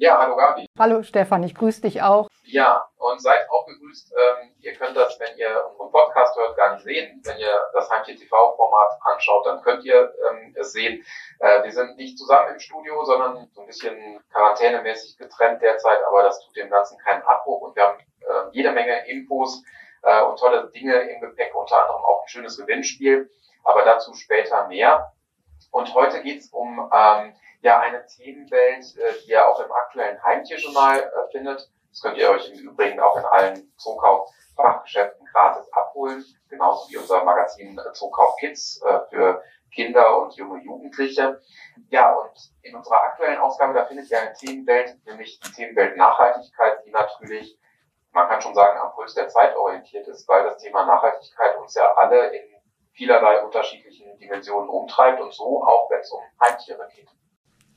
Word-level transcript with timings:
Ja, 0.00 0.16
hallo 0.16 0.36
Gabi. 0.36 0.64
Hallo 0.78 1.02
Stefan, 1.02 1.42
ich 1.42 1.56
grüße 1.56 1.80
dich 1.80 2.02
auch. 2.02 2.28
Ja, 2.44 2.88
und 2.98 3.20
seid 3.20 3.50
auch 3.50 3.66
gegrüßt. 3.66 4.14
Ähm, 4.14 4.54
ihr 4.60 4.72
könnt 4.74 4.96
das, 4.96 5.18
wenn 5.18 5.36
ihr 5.36 5.64
unseren 5.72 5.90
Podcast 5.90 6.36
hört, 6.36 6.56
gar 6.56 6.74
nicht 6.74 6.84
sehen. 6.84 7.20
Wenn 7.24 7.36
ihr 7.38 7.50
das 7.72 7.90
Heimtier 7.90 8.14
TV-Format 8.16 8.90
anschaut, 9.12 9.44
dann 9.46 9.60
könnt 9.60 9.84
ihr 9.84 10.14
ähm, 10.30 10.54
es 10.56 10.70
sehen. 10.70 11.04
Äh, 11.40 11.64
wir 11.64 11.72
sind 11.72 11.96
nicht 11.96 12.16
zusammen 12.16 12.52
im 12.52 12.60
Studio, 12.60 13.04
sondern 13.06 13.48
so 13.52 13.62
ein 13.62 13.66
bisschen 13.66 14.22
quarantänemäßig 14.30 15.18
getrennt 15.18 15.62
derzeit, 15.62 15.98
aber 16.06 16.22
das 16.22 16.44
tut 16.44 16.54
dem 16.54 16.70
Ganzen 16.70 16.96
keinen 16.98 17.22
Abbruch 17.22 17.62
und 17.62 17.74
wir 17.74 17.82
haben 17.82 17.98
äh, 17.98 18.52
jede 18.52 18.70
Menge 18.70 19.04
Infos 19.08 19.64
äh, 20.04 20.22
und 20.22 20.38
tolle 20.38 20.70
Dinge 20.70 20.94
im 20.94 21.20
Gepäck, 21.20 21.52
unter 21.56 21.76
anderem 21.76 22.04
auch 22.04 22.22
ein 22.22 22.28
schönes 22.28 22.56
Gewinnspiel, 22.56 23.28
aber 23.64 23.84
dazu 23.84 24.14
später 24.14 24.68
mehr. 24.68 25.12
Und 25.72 25.92
heute 25.92 26.22
geht's 26.22 26.50
um 26.50 26.88
ähm, 26.94 27.34
ja 27.60 27.80
eine 27.80 28.04
Themenwelt, 28.06 28.96
äh, 28.96 29.12
die 29.24 29.30
ihr 29.30 29.46
auch 29.46 29.60
im 29.60 29.72
aktuellen 29.72 30.22
Heimtierjournal 30.22 31.00
äh, 31.00 31.30
findet. 31.32 31.70
Das 31.90 32.02
könnt 32.02 32.18
ihr 32.18 32.30
euch 32.30 32.50
im 32.52 32.58
Übrigen 32.58 33.00
auch 33.00 33.16
in 33.16 33.24
allen 33.24 33.72
Zookauf-Fachgeschäften 33.78 35.26
gratis 35.32 35.72
abholen, 35.72 36.24
genauso 36.48 36.88
wie 36.90 36.96
unser 36.96 37.24
Magazin 37.24 37.78
äh, 37.78 37.92
Zookauf 37.92 38.36
Kids 38.36 38.80
äh, 38.82 39.00
für 39.10 39.42
Kinder 39.74 40.18
und 40.20 40.34
junge 40.34 40.62
Jugendliche. 40.62 41.40
Ja, 41.90 42.12
und 42.14 42.38
in 42.62 42.74
unserer 42.74 43.02
aktuellen 43.02 43.38
Ausgabe, 43.38 43.74
da 43.74 43.86
findet 43.86 44.10
ihr 44.10 44.20
eine 44.20 44.32
Themenwelt, 44.34 44.96
nämlich 45.04 45.40
die 45.40 45.52
Themenwelt 45.52 45.96
Nachhaltigkeit, 45.96 46.84
die 46.84 46.90
natürlich, 46.90 47.58
man 48.12 48.28
kann 48.28 48.40
schon 48.40 48.54
sagen, 48.54 48.78
am 48.80 48.92
Puls 48.92 49.14
der 49.14 49.28
Zeit 49.28 49.56
orientiert 49.56 50.06
ist, 50.08 50.28
weil 50.28 50.44
das 50.44 50.58
Thema 50.58 50.84
Nachhaltigkeit 50.84 51.56
uns 51.58 51.74
ja 51.74 51.92
alle 51.94 52.28
in 52.28 52.58
vielerlei 52.92 53.42
unterschiedlichen 53.44 54.18
Dimensionen 54.18 54.68
umtreibt 54.68 55.20
und 55.20 55.32
so 55.32 55.62
auch, 55.64 55.88
wenn 55.90 56.00
es 56.00 56.10
um 56.10 56.20
Heimtiere 56.40 56.88
geht. 56.94 57.08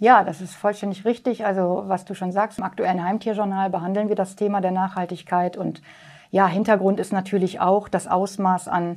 Ja, 0.01 0.23
das 0.23 0.41
ist 0.41 0.55
vollständig 0.55 1.05
richtig. 1.05 1.45
Also 1.45 1.83
was 1.85 2.05
du 2.05 2.15
schon 2.15 2.31
sagst, 2.31 2.57
im 2.57 2.63
aktuellen 2.63 3.03
Heimtierjournal 3.03 3.69
behandeln 3.69 4.09
wir 4.09 4.15
das 4.15 4.35
Thema 4.35 4.59
der 4.59 4.71
Nachhaltigkeit. 4.71 5.57
Und 5.57 5.83
ja, 6.31 6.47
Hintergrund 6.47 6.99
ist 6.99 7.13
natürlich 7.13 7.59
auch 7.59 7.87
das 7.87 8.07
Ausmaß 8.07 8.67
an 8.67 8.95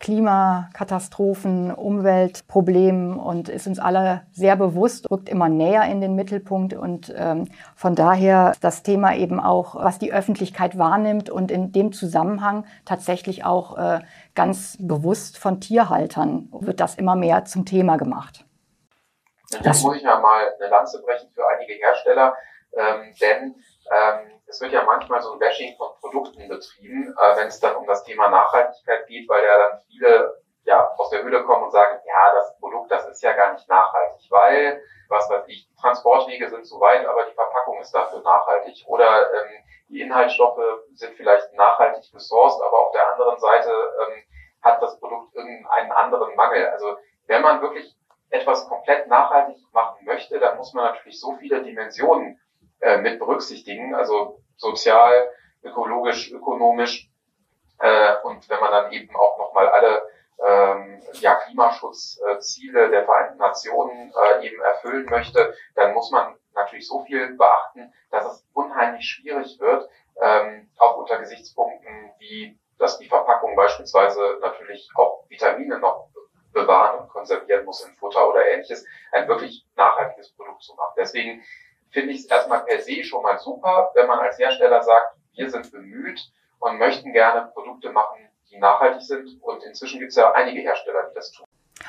Klimakatastrophen, 0.00 1.70
Umweltproblemen 1.70 3.18
und 3.18 3.50
ist 3.50 3.66
uns 3.66 3.78
alle 3.78 4.22
sehr 4.32 4.56
bewusst, 4.56 5.10
rückt 5.10 5.28
immer 5.28 5.50
näher 5.50 5.84
in 5.84 6.00
den 6.00 6.14
Mittelpunkt 6.14 6.72
und 6.72 7.12
ähm, 7.14 7.48
von 7.74 7.94
daher 7.94 8.54
das 8.62 8.82
Thema 8.82 9.16
eben 9.16 9.40
auch, 9.40 9.74
was 9.74 9.98
die 9.98 10.14
Öffentlichkeit 10.14 10.78
wahrnimmt 10.78 11.28
und 11.28 11.50
in 11.50 11.72
dem 11.72 11.92
Zusammenhang 11.92 12.64
tatsächlich 12.86 13.44
auch 13.44 13.76
äh, 13.76 14.00
ganz 14.34 14.78
bewusst 14.80 15.36
von 15.36 15.60
Tierhaltern 15.60 16.48
wird 16.52 16.80
das 16.80 16.94
immer 16.94 17.16
mehr 17.16 17.44
zum 17.44 17.66
Thema 17.66 17.98
gemacht. 17.98 18.47
Das 19.62 19.82
muss 19.82 19.96
ich 19.96 20.02
ja 20.02 20.18
mal 20.18 20.54
eine 20.54 20.68
Lanze 20.68 21.02
brechen 21.02 21.30
für 21.34 21.46
einige 21.46 21.74
Hersteller, 21.74 22.36
ähm, 22.76 23.14
denn 23.20 23.62
ähm, 23.90 24.40
es 24.46 24.60
wird 24.60 24.72
ja 24.72 24.82
manchmal 24.82 25.22
so 25.22 25.32
ein 25.32 25.38
Bashing 25.38 25.76
von 25.76 25.88
Produkten 26.00 26.48
betrieben, 26.48 27.14
äh, 27.18 27.36
wenn 27.36 27.48
es 27.48 27.60
dann 27.60 27.76
um 27.76 27.86
das 27.86 28.04
Thema 28.04 28.28
Nachhaltigkeit 28.28 29.06
geht, 29.06 29.28
weil 29.28 29.44
ja 29.44 29.58
dann 29.58 29.80
viele 29.86 30.42
ja 30.64 30.90
aus 30.96 31.10
der 31.10 31.22
Höhle 31.22 31.44
kommen 31.44 31.64
und 31.64 31.70
sagen, 31.70 31.98
ja, 32.04 32.34
das 32.34 32.58
Produkt, 32.58 32.90
das 32.90 33.08
ist 33.08 33.22
ja 33.22 33.32
gar 33.32 33.52
nicht 33.54 33.68
nachhaltig, 33.68 34.30
weil, 34.30 34.82
was 35.08 35.28
weiß 35.30 35.44
ich, 35.46 35.68
Transportwege 35.80 36.48
sind 36.50 36.66
zu 36.66 36.78
weit, 36.78 37.06
aber 37.06 37.24
die 37.24 37.34
Verpackung 37.34 37.80
ist 37.80 37.94
dafür 37.94 38.20
nachhaltig. 38.20 38.84
Oder 38.86 39.32
ähm, 39.32 39.64
die 39.88 40.02
Inhaltsstoffe 40.02 40.60
sind 40.94 41.16
vielleicht 41.16 41.54
nachhaltig 41.54 42.12
gesourced, 42.12 42.62
aber 42.62 42.78
auf 42.78 42.92
der 42.92 43.12
anderen 43.12 43.38
Seite 43.38 43.70
ähm, 43.70 44.22
hat 44.62 44.82
das 44.82 45.00
Produkt 45.00 45.34
irgendeinen 45.34 45.92
anderen 45.92 46.34
Mangel. 46.36 46.68
Also 46.68 46.98
wenn 47.26 47.42
man 47.42 47.62
wirklich 47.62 47.97
etwas 48.30 48.68
komplett 48.68 49.08
nachhaltig 49.08 49.56
machen 49.72 50.04
möchte, 50.04 50.38
dann 50.38 50.56
muss 50.56 50.74
man 50.74 50.84
natürlich 50.84 51.20
so 51.20 51.36
viele 51.36 51.62
Dimensionen 51.62 52.40
äh, 52.80 52.98
mit 52.98 53.18
berücksichtigen, 53.18 53.94
also 53.94 54.40
sozial, 54.56 55.30
ökologisch, 55.62 56.30
ökonomisch. 56.32 57.10
Äh, 57.80 58.16
und 58.22 58.48
wenn 58.48 58.60
man 58.60 58.72
dann 58.72 58.92
eben 58.92 59.14
auch 59.16 59.38
nochmal 59.38 59.68
alle 59.68 60.02
ähm, 60.46 61.02
ja, 61.14 61.34
Klimaschutzziele 61.34 62.90
der 62.90 63.04
Vereinten 63.04 63.38
Nationen 63.38 64.12
äh, 64.12 64.46
eben 64.46 64.60
erfüllen 64.60 65.06
möchte, 65.06 65.54
dann 65.74 65.94
muss 65.94 66.10
man 66.10 66.36
natürlich 66.54 66.86
so 66.86 67.02
viel 67.04 67.36
beachten, 67.36 67.92
dass 68.10 68.24
es 68.26 68.46
unheimlich 68.52 69.06
schwierig 69.06 69.58
wird, 69.60 69.88
ähm, 70.20 70.70
auch 70.78 70.96
unter 70.96 71.18
Gesichtspunkten 71.18 72.12
wie, 72.18 72.58
dass 72.78 72.98
die 72.98 73.08
Verpackung 73.08 73.56
beispielsweise 73.56 74.38
natürlich 74.40 74.88
auch 74.94 75.24
Vitamine 75.28 75.78
noch 75.78 76.08
bewahren 76.52 77.07
konservieren 77.18 77.64
muss 77.64 77.84
in 77.84 77.94
Futter 77.96 78.28
oder 78.28 78.46
ähnliches, 78.48 78.86
ein 79.12 79.26
wirklich 79.28 79.66
nachhaltiges 79.76 80.32
Produkt 80.32 80.62
zu 80.62 80.74
machen. 80.74 80.94
Deswegen 80.96 81.42
finde 81.90 82.12
ich 82.12 82.20
es 82.20 82.26
erstmal 82.26 82.64
per 82.64 82.80
se 82.80 83.02
schon 83.02 83.22
mal 83.22 83.38
super, 83.38 83.90
wenn 83.94 84.06
man 84.06 84.20
als 84.20 84.38
Hersteller 84.38 84.82
sagt, 84.82 85.16
wir 85.34 85.50
sind 85.50 85.70
bemüht 85.72 86.20
und 86.60 86.78
möchten 86.78 87.12
gerne 87.12 87.50
Produkte 87.52 87.90
machen, 87.90 88.28
die 88.50 88.58
nachhaltig 88.58 89.02
sind. 89.02 89.42
Und 89.42 89.64
inzwischen 89.64 89.98
gibt 89.98 90.10
es 90.10 90.16
ja 90.16 90.32
einige 90.32 90.60
Hersteller, 90.60 91.08
die 91.10 91.14
das 91.14 91.32
tun. 91.32 91.46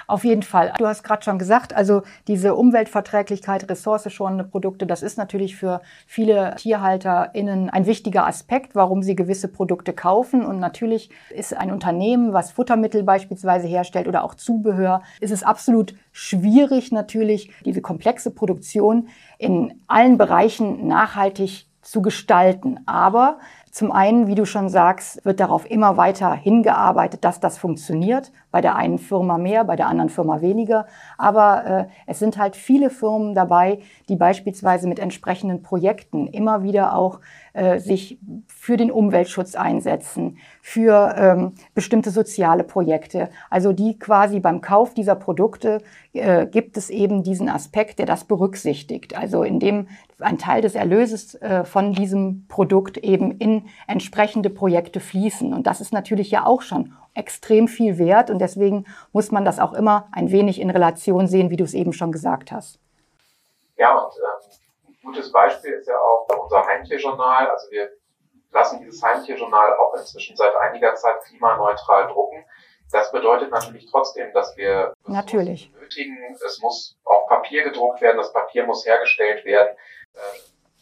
Auf 0.08 0.24
jeden 0.24 0.44
Fall. 0.44 0.74
Du 0.78 0.88
hast 0.88 1.04
gerade 1.04 1.24
schon 1.24 1.40
gesagt, 1.40 1.76
also 1.76 2.04
diese 2.28 2.56
Umweltverträglichkeit, 2.56 3.70
ressourceschonende 3.70 4.44
Produkte, 4.44 4.86
das 4.86 5.04
ist 5.04 5.18
natürlich 5.18 5.56
für 5.56 5.82
viele 6.08 6.56
TierhalterInnen 6.56 7.70
ein 7.70 7.86
wichtiger 7.86 8.28
Aspekt, 8.28 8.76
warum 8.76 9.04
sie 9.04 9.16
gewisse 9.16 9.48
Produkte 9.48 9.94
kaufen. 9.94 10.46
Und 10.46 10.60
natürlich 10.60 11.10
ist 11.30 11.56
ein 11.56 11.72
Unternehmen, 11.72 12.34
was 12.34 12.52
Futtermittel 12.52 13.04
beispielsweise 13.04 13.68
herstellt 13.68 14.08
oder 14.08 14.24
auch 14.24 14.36
Zubehör, 14.36 15.02
ist 15.20 15.32
es 15.32 15.44
absolut 15.44 15.96
schwierig, 16.12 16.92
natürlich 16.92 17.52
diese 17.66 17.82
komplexe 17.82 18.32
Produktion 18.32 19.08
in 19.38 19.82
allen 19.88 20.18
Bereichen 20.18 20.88
nachhaltig 20.88 21.68
zu 21.82 22.02
gestalten. 22.02 22.80
Aber 22.86 23.40
zum 23.72 23.92
einen, 23.92 24.28
wie 24.28 24.36
du 24.36 24.46
schon 24.46 24.70
sagst, 24.70 25.24
wird 25.26 25.40
darauf 25.40 25.70
immer 25.70 25.98
weiter 25.98 26.34
hingearbeitet, 26.34 27.24
dass 27.24 27.40
das 27.40 27.58
funktioniert. 27.58 28.32
Bei 28.52 28.62
der 28.62 28.76
einen 28.76 28.98
Firma 28.98 29.38
mehr, 29.38 29.64
bei 29.64 29.76
der 29.76 29.88
anderen 29.88 30.10
Firma 30.10 30.42
weniger. 30.42 30.88
Aber 31.18 31.66
äh, 31.66 31.86
es 32.08 32.20
sind 32.20 32.38
halt 32.38 32.56
viele 32.56 32.90
Firmen 32.90 33.36
dabei, 33.36 33.80
die 34.10 34.16
beispielsweise 34.16 34.88
mit 34.88 35.00
entsprechenden 35.00 35.62
Projekten 35.62 36.28
immer 36.28 36.64
wieder 36.64 36.96
auch 36.96 37.20
äh, 37.54 37.80
sich 37.80 38.20
für 38.48 38.78
den 38.78 38.92
Umweltschutz 38.92 39.56
einsetzen, 39.56 40.38
für 40.62 41.16
ähm, 41.18 41.54
bestimmte 41.74 42.12
soziale 42.12 42.64
Projekte. 42.64 43.30
Also 43.50 43.74
die 43.74 43.98
quasi 43.98 44.40
beim 44.40 44.62
Kauf 44.62 44.94
dieser 44.94 45.16
Produkte 45.16 45.82
äh, 46.14 46.46
gibt 46.46 46.78
es 46.78 46.90
eben 46.90 47.24
diesen 47.24 47.50
Aspekt, 47.50 48.00
der 48.00 48.06
das 48.06 48.24
berücksichtigt. 48.24 49.18
Also 49.18 49.44
indem 49.44 49.88
ein 50.20 50.38
Teil 50.38 50.62
des 50.62 50.76
Erlöses 50.76 51.36
äh, 51.36 51.64
von 51.64 51.94
diesem 51.94 52.46
Produkt 52.48 52.98
eben 52.98 53.32
in 53.32 53.66
entsprechende 53.88 54.50
Projekte 54.50 55.00
fließen. 55.00 55.54
Und 55.54 55.68
das 55.68 55.82
ist 55.82 55.94
natürlich 55.94 56.32
ja 56.32 56.46
auch 56.46 56.62
schon 56.62 56.94
extrem 57.20 57.68
viel 57.68 57.98
wert 57.98 58.30
und 58.30 58.40
deswegen 58.40 58.86
muss 59.12 59.32
man 59.32 59.46
das 59.46 59.60
auch 59.60 59.74
immer 59.74 60.08
ein 60.12 60.32
wenig 60.32 60.60
in 60.60 60.70
Relation 60.70 61.28
sehen, 61.28 61.50
wie 61.50 61.58
du 61.58 61.64
es 61.64 61.74
eben 61.74 61.94
schon 61.94 62.12
gesagt 62.12 62.52
hast. 62.52 62.80
Ja, 63.76 63.96
und 63.98 64.14
ähm, 64.16 64.52
ein 64.88 64.98
gutes 65.04 65.32
Beispiel 65.32 65.74
ist 65.74 65.88
ja 65.88 65.98
auch 65.98 66.28
unser 66.44 66.66
Heimtierjournal. 66.66 67.50
Also 67.50 67.70
wir 67.72 67.90
lassen 68.52 68.80
dieses 68.80 69.02
Heimtierjournal 69.04 69.76
auch 69.78 69.94
inzwischen 69.96 70.36
seit 70.36 70.56
einiger 70.56 70.96
Zeit 70.96 71.22
klimaneutral 71.26 72.08
drucken. 72.08 72.44
Das 72.92 73.12
bedeutet 73.12 73.52
natürlich 73.52 73.90
trotzdem, 73.92 74.34
dass 74.34 74.58
wir 74.58 74.94
natürlich. 75.06 75.72
benötigen. 75.72 76.18
Es 76.44 76.60
muss 76.60 76.98
auf 77.06 77.28
Papier 77.28 77.64
gedruckt 77.64 78.02
werden, 78.02 78.18
das 78.18 78.34
Papier 78.34 78.66
muss 78.66 78.86
hergestellt 78.86 79.46
werden. 79.46 79.78
Äh, 80.16 80.20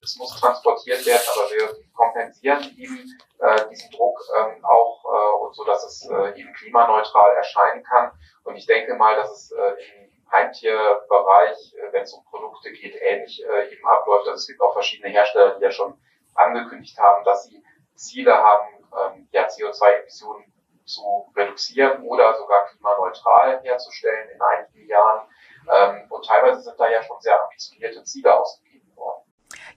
es 0.07 0.18
muss 0.18 0.40
transportiert 0.40 1.06
werden, 1.06 1.23
aber 1.35 1.51
wir 1.51 1.84
kompensieren 1.94 2.63
eben 2.78 3.19
äh, 3.40 3.69
diesen 3.69 3.91
Druck 3.91 4.18
ähm, 4.38 4.63
auch 4.63 5.03
äh, 5.03 5.45
und 5.45 5.53
so, 5.53 5.66
dass 5.66 5.84
es 5.84 6.09
äh, 6.09 6.40
eben 6.40 6.53
klimaneutral 6.53 7.35
erscheinen 7.35 7.84
kann. 7.84 8.12
Und 8.46 8.56
ich 8.56 8.66
denke 8.66 8.96
mal, 8.96 9.17
dass 9.17 9.31
es 9.31 9.51
äh, 9.51 9.72
im 10.00 10.31
Heimtierbereich, 10.31 11.75
äh, 11.75 11.91
wenn 11.91 12.03
es 12.03 12.13
um 12.13 12.23
Produkte 12.26 12.72
geht, 12.72 12.96
ähnlich 13.02 13.43
äh, 13.43 13.73
eben 13.73 13.85
abläuft. 13.85 14.28
Also 14.28 14.35
es 14.40 14.47
gibt 14.47 14.61
auch 14.61 14.73
verschiedene 14.73 15.09
Hersteller, 15.09 15.55
die 15.58 15.64
ja 15.64 15.72
schon 15.72 15.99
angekündigt 16.35 16.97
haben, 16.97 17.26
dass 17.26 17.43
sie 17.43 17.61
Ziele 17.96 18.34
haben, 18.34 18.87
ähm, 18.93 19.28
ja, 19.31 19.47
CO2-Emissionen 19.47 20.53
zu 20.85 21.29
reduzieren 21.35 22.03
oder 22.03 22.34
sogar 22.37 22.67
klimaneutral 22.67 23.61
herzustellen 23.61 24.29
in 24.29 24.41
einigen 24.41 24.87
Jahren. 24.87 25.28
Ähm, 25.70 26.09
und 26.09 26.26
teilweise 26.26 26.61
sind 26.61 26.79
da 26.79 26.90
ja 26.90 27.03
schon 27.03 27.20
sehr 27.20 27.43
ambitionierte 27.43 28.03
Ziele 28.05 28.34
ausgegeben. 28.34 28.66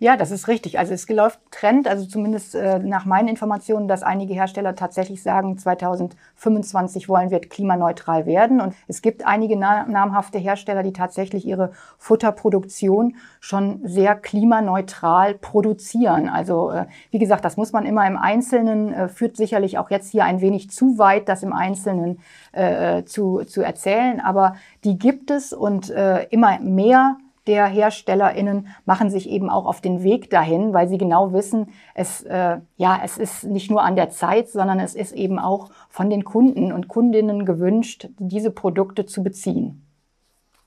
Ja, 0.02 0.17
das 0.17 0.31
ist 0.31 0.49
richtig. 0.49 0.78
Also 0.78 0.94
es 0.94 1.06
läuft 1.08 1.38
Trend, 1.50 1.87
also 1.87 2.06
zumindest 2.06 2.55
äh, 2.55 2.78
nach 2.78 3.05
meinen 3.05 3.28
Informationen, 3.28 3.87
dass 3.87 4.02
einige 4.02 4.32
Hersteller 4.32 4.75
tatsächlich 4.75 5.22
sagen, 5.22 5.58
2025 5.58 7.08
wollen 7.08 7.31
wir 7.31 7.40
klimaneutral 7.40 8.25
werden. 8.25 8.62
Und 8.62 8.75
es 8.88 9.02
gibt 9.02 9.26
einige 9.26 9.56
na 9.56 9.84
namhafte 9.84 10.38
Hersteller, 10.38 10.82
die 10.82 10.94
tatsächlich 10.94 11.46
ihre 11.46 11.72
Futterproduktion 11.99 13.17
schon 13.40 13.81
sehr 13.84 14.14
klimaneutral 14.14 15.34
produzieren. 15.34 16.31
Also 16.31 16.70
äh, 16.70 16.87
wie 17.11 17.19
gesagt, 17.19 17.44
das 17.44 17.58
muss 17.58 17.73
man 17.73 17.84
immer 17.84 18.06
im 18.06 18.16
Einzelnen, 18.16 18.94
äh, 18.94 19.08
führt 19.08 19.37
sicherlich 19.37 19.76
auch 19.76 19.90
jetzt 19.90 20.11
hier 20.11 20.25
ein 20.25 20.40
wenig 20.40 20.70
zu 20.70 20.96
weit, 20.96 21.28
das 21.28 21.43
im 21.43 21.52
Einzelnen 21.52 22.20
äh, 22.52 23.05
zu, 23.05 23.44
zu 23.44 23.61
erzählen. 23.61 24.20
Aber 24.20 24.56
die 24.84 24.99
gibt 24.99 25.31
es 25.31 25.52
und 25.52 25.90
äh, 25.90 26.25
immer 26.31 26.58
mehr 26.61 27.19
der 27.50 27.67
HerstellerInnen 27.67 28.69
machen 28.87 29.11
sich 29.11 29.29
eben 29.29 29.50
auch 29.50 29.67
auf 29.67 29.81
den 29.81 30.05
Weg 30.05 30.31
dahin, 30.31 30.73
weil 30.73 30.87
sie 30.87 30.99
genau 30.99 31.32
wissen, 31.32 31.75
es, 31.97 32.23
äh, 32.23 32.58
ja, 32.76 33.00
es 33.02 33.19
ist 33.19 33.43
nicht 33.43 33.73
nur 33.73 33.82
an 33.82 33.97
der 33.97 34.08
Zeit, 34.11 34.49
sondern 34.49 34.79
es 34.79 34.94
ist 34.94 35.11
eben 35.12 35.41
auch 35.41 35.69
von 35.88 36.11
den 36.11 36.23
Kunden 36.25 36.73
und 36.73 36.87
Kundinnen 36.87 37.44
gewünscht, 37.44 38.06
diese 38.19 38.52
Produkte 38.52 39.05
zu 39.05 39.25
beziehen. 39.25 39.85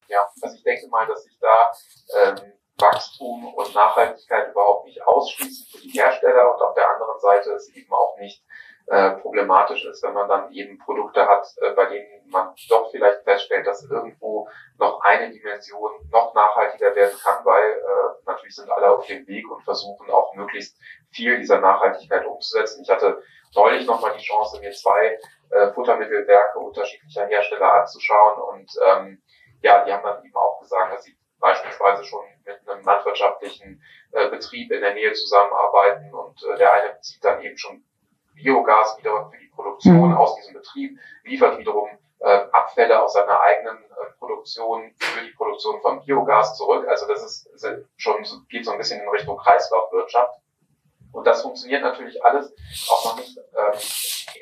Ja, 0.10 0.20
also 0.42 0.56
ich 0.58 0.64
denke 0.64 0.90
mal, 0.90 1.08
dass 1.08 1.24
sich 1.24 1.40
da 1.40 1.72
ähm, 2.22 2.52
Wachstum 2.78 3.54
und 3.54 3.74
Nachhaltigkeit 3.74 4.52
überhaupt 4.52 4.86
nicht 4.86 5.02
ausschließen 5.08 5.66
für 5.72 5.88
die 5.88 5.98
Hersteller 5.98 6.54
und 6.54 6.62
auf 6.62 6.74
der 6.74 6.90
anderen 6.90 7.20
Seite 7.22 7.54
es 7.54 7.70
eben 7.70 7.94
auch 7.94 8.18
nicht 8.20 8.44
äh, 8.88 9.12
problematisch 9.22 9.86
ist, 9.86 10.04
wenn 10.04 10.14
man 10.14 10.28
dann 10.28 10.52
eben 10.52 10.78
Produkte 10.80 11.26
hat, 11.26 11.48
äh, 11.62 11.72
bei 11.72 11.86
denen 11.86 12.23
man 12.34 12.54
doch 12.70 12.92
vielleicht 12.92 13.24
feststellt, 13.24 13.66
dass 13.66 13.90
irgendwo 13.90 14.50
noch 14.78 15.00
eine 15.02 15.32
Dimension 15.32 15.92
noch 16.12 16.34
nachhaltiger 16.34 16.94
werden 16.96 17.18
kann, 17.24 17.46
weil 17.46 17.72
äh, 17.72 18.26
natürlich 18.26 18.56
sind 18.56 18.70
alle 18.70 18.92
auf 18.92 19.06
dem 19.06 19.26
Weg 19.28 19.50
und 19.50 19.64
versuchen 19.64 20.10
auch 20.12 20.34
möglichst 20.36 20.78
viel 21.12 21.38
dieser 21.38 21.60
Nachhaltigkeit 21.60 22.26
umzusetzen. 22.26 22.82
Ich 22.84 22.90
hatte 22.90 23.22
neulich 23.56 23.88
nochmal 23.88 24.14
die 24.18 24.24
Chance, 24.24 24.60
mir 24.60 24.72
zwei 24.72 25.18
äh, 25.52 25.72
Futtermittelwerke 25.72 26.60
unterschiedlicher 26.60 27.28
Hersteller 27.28 27.74
anzuschauen 27.74 28.42
und 28.42 28.72
ähm, 28.86 29.22
ja, 29.62 29.86
die 29.86 29.94
haben 29.94 30.04
dann 30.04 30.24
eben 30.26 30.36
auch 30.36 30.60
gesagt, 30.60 30.94
dass 30.94 31.04
sie 31.04 31.18
beispielsweise 31.40 32.04
schon 32.04 32.26
mit 32.46 32.68
einem 32.68 32.84
landwirtschaftlichen 32.84 33.82
äh, 34.12 34.30
Betrieb 34.30 34.72
in 34.72 34.82
der 34.82 34.94
Nähe 34.94 35.14
zusammenarbeiten 35.14 36.14
und 36.14 36.42
äh, 36.44 36.58
der 36.58 36.74
eine 36.74 36.94
bezieht 36.94 37.24
dann 37.24 37.42
eben 37.42 37.58
schon 37.58 37.84
Biogas 38.34 38.98
wieder 38.98 39.30
für 39.30 39.38
die 39.38 39.50
Produktion 39.50 40.10
mhm. 40.10 40.18
aus 40.18 40.36
diesem 40.36 40.54
Betrieb, 40.54 40.98
liefert 41.24 41.58
wiederum 41.58 41.90
äh, 42.24 42.48
Abfälle 42.52 43.02
aus 43.02 43.14
seiner 43.14 43.40
eigenen 43.42 43.78
äh, 43.78 44.14
Produktion 44.18 44.94
für 44.98 45.22
die 45.22 45.32
Produktion 45.32 45.82
von 45.82 46.04
Biogas 46.06 46.58
zurück. 46.58 46.88
Also 46.88 47.06
das 47.08 47.24
ist, 47.24 47.48
ist 47.48 47.68
schon 47.98 48.24
geht 48.50 48.66
so 48.66 48.72
ein 48.72 48.78
bisschen 48.78 49.02
in 49.02 49.10
Richtung 49.10 49.38
Kreislaufwirtschaft. 49.38 50.40
Und 51.12 51.28
das 51.28 51.42
funktioniert 51.42 51.84
natürlich 51.84 52.24
alles 52.24 52.56
auch 52.90 53.06
noch 53.06 53.18
nicht 53.18 53.38
ähm, 53.38 53.80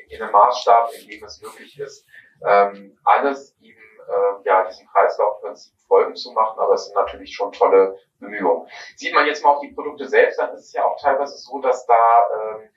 in 0.08 0.22
einem 0.22 0.32
Maßstab, 0.32 0.90
in 0.94 1.08
dem 1.08 1.24
es 1.24 1.42
möglich 1.42 1.78
ist, 1.78 2.06
ähm, 2.46 2.98
alles 3.04 3.54
eben 3.60 3.82
äh, 4.08 4.48
ja 4.48 4.64
diesem 4.64 4.86
Kreislaufprinzip 4.88 5.74
Folgen 5.86 6.14
zu 6.14 6.32
machen, 6.32 6.58
aber 6.58 6.74
es 6.74 6.86
sind 6.86 6.94
natürlich 6.94 7.34
schon 7.34 7.52
tolle 7.52 7.98
Bemühungen. 8.18 8.66
Sieht 8.96 9.14
man 9.14 9.26
jetzt 9.26 9.44
mal 9.44 9.50
auf 9.50 9.60
die 9.60 9.72
Produkte 9.72 10.08
selbst, 10.08 10.38
dann 10.38 10.54
ist 10.54 10.66
es 10.66 10.72
ja 10.72 10.84
auch 10.84 10.98
teilweise 10.98 11.36
so, 11.36 11.60
dass 11.60 11.84
da 11.84 12.26
ähm, 12.54 12.70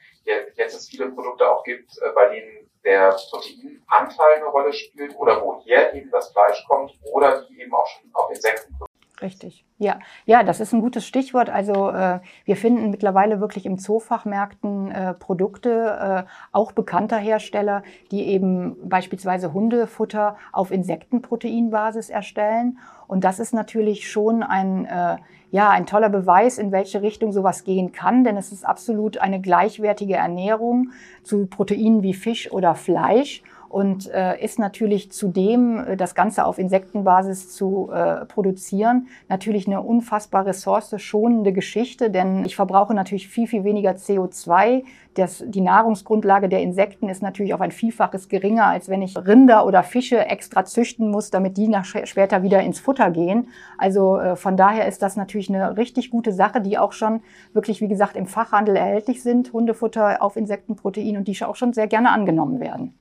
jetzt 0.55 0.75
es 0.75 0.89
viele 0.89 1.11
Produkte 1.11 1.49
auch 1.49 1.63
gibt, 1.63 1.91
äh, 2.01 2.09
bei 2.13 2.27
denen 2.27 2.64
der 2.85 3.15
Proteinanteil 3.29 4.35
eine 4.35 4.45
Rolle 4.45 4.71
spielt 4.71 5.15
oder 5.17 5.43
woher 5.43 5.93
eben 5.93 6.09
das 6.11 6.31
Fleisch 6.31 6.63
kommt 6.67 6.93
oder 7.11 7.41
die 7.41 7.59
eben 7.59 7.73
auch 7.73 7.87
schon 7.87 8.09
auf 8.13 8.29
Insekten 8.29 8.75
Richtig. 9.21 9.65
Ja, 9.77 9.99
ja, 10.25 10.43
das 10.43 10.59
ist 10.59 10.73
ein 10.73 10.81
gutes 10.81 11.05
Stichwort. 11.05 11.49
Also 11.49 11.89
äh, 11.89 12.19
wir 12.43 12.57
finden 12.57 12.91
mittlerweile 12.91 13.39
wirklich 13.39 13.65
im 13.65 13.77
Zoofachmärkten 13.77 14.91
äh, 14.91 15.13
Produkte, 15.13 16.25
äh, 16.27 16.29
auch 16.51 16.73
bekannter 16.73 17.17
Hersteller, 17.17 17.83
die 18.11 18.27
eben 18.27 18.89
beispielsweise 18.89 19.53
Hundefutter 19.53 20.37
auf 20.51 20.71
Insektenproteinbasis 20.71 22.09
erstellen. 22.09 22.79
Und 23.07 23.23
das 23.23 23.39
ist 23.39 23.53
natürlich 23.53 24.09
schon 24.11 24.43
ein, 24.43 24.85
äh, 24.85 25.17
ja, 25.51 25.69
ein 25.69 25.85
toller 25.85 26.09
Beweis, 26.09 26.57
in 26.57 26.71
welche 26.71 27.01
Richtung 27.01 27.31
sowas 27.31 27.63
gehen 27.63 27.91
kann, 27.91 28.23
denn 28.23 28.37
es 28.37 28.51
ist 28.51 28.65
absolut 28.65 29.17
eine 29.17 29.41
gleichwertige 29.41 30.15
Ernährung 30.15 30.91
zu 31.23 31.45
Proteinen 31.47 32.03
wie 32.03 32.13
Fisch 32.13 32.51
oder 32.51 32.75
Fleisch 32.75 33.43
und 33.75 34.09
äh, 34.09 34.41
ist 34.41 34.57
natürlich 34.57 35.11
zudem, 35.11 35.79
äh, 35.79 35.97
das 35.97 36.15
Ganze 36.15 36.45
auf 36.45 36.59
Insektenbasis 36.59 37.53
zu 37.53 37.89
äh, 37.91 38.23
produzieren, 38.25 39.07
natürlich 39.27 39.67
eine 39.67 39.81
unfassbar 39.81 40.45
ressourceschonende 40.45 41.51
Geschichte, 41.51 42.09
denn 42.09 42.45
ich 42.45 42.55
verbrauche 42.55 42.93
natürlich 42.93 43.27
viel, 43.27 43.47
viel 43.47 43.65
weniger 43.65 43.91
CO2. 43.91 44.85
Das, 45.15 45.43
die 45.45 45.59
Nahrungsgrundlage 45.59 46.47
der 46.47 46.61
Insekten 46.61 47.09
ist 47.09 47.21
natürlich 47.21 47.53
auf 47.53 47.59
ein 47.59 47.71
Vielfaches 47.71 48.29
geringer, 48.29 48.67
als 48.67 48.87
wenn 48.87 49.01
ich 49.01 49.17
Rinder 49.17 49.65
oder 49.65 49.83
Fische 49.83 50.25
extra 50.25 50.63
züchten 50.63 51.11
muss, 51.11 51.29
damit 51.29 51.57
die 51.57 51.67
nach, 51.67 51.83
später 51.83 52.43
wieder 52.43 52.61
ins 52.61 52.79
Futter 52.79 53.11
gehen. 53.11 53.49
Also 53.77 54.17
äh, 54.17 54.37
von 54.37 54.55
daher 54.55 54.87
ist 54.87 55.01
das 55.01 55.17
natürlich 55.17 55.49
eine 55.49 55.75
richtig 55.75 56.11
gute 56.11 56.31
Sache, 56.31 56.61
die 56.61 56.77
auch 56.77 56.93
schon 56.93 57.19
wirklich, 57.51 57.81
wie 57.81 57.89
gesagt, 57.89 58.15
im 58.15 58.25
Fachhandel 58.25 58.77
erhältlich 58.77 59.21
sind, 59.21 59.51
Hundefutter 59.51 60.21
auf 60.21 60.37
Insektenprotein 60.37 61.17
und 61.17 61.27
die 61.27 61.43
auch 61.43 61.57
schon 61.57 61.73
sehr 61.73 61.87
gerne 61.87 62.11
angenommen 62.11 62.61
werden. 62.61 62.93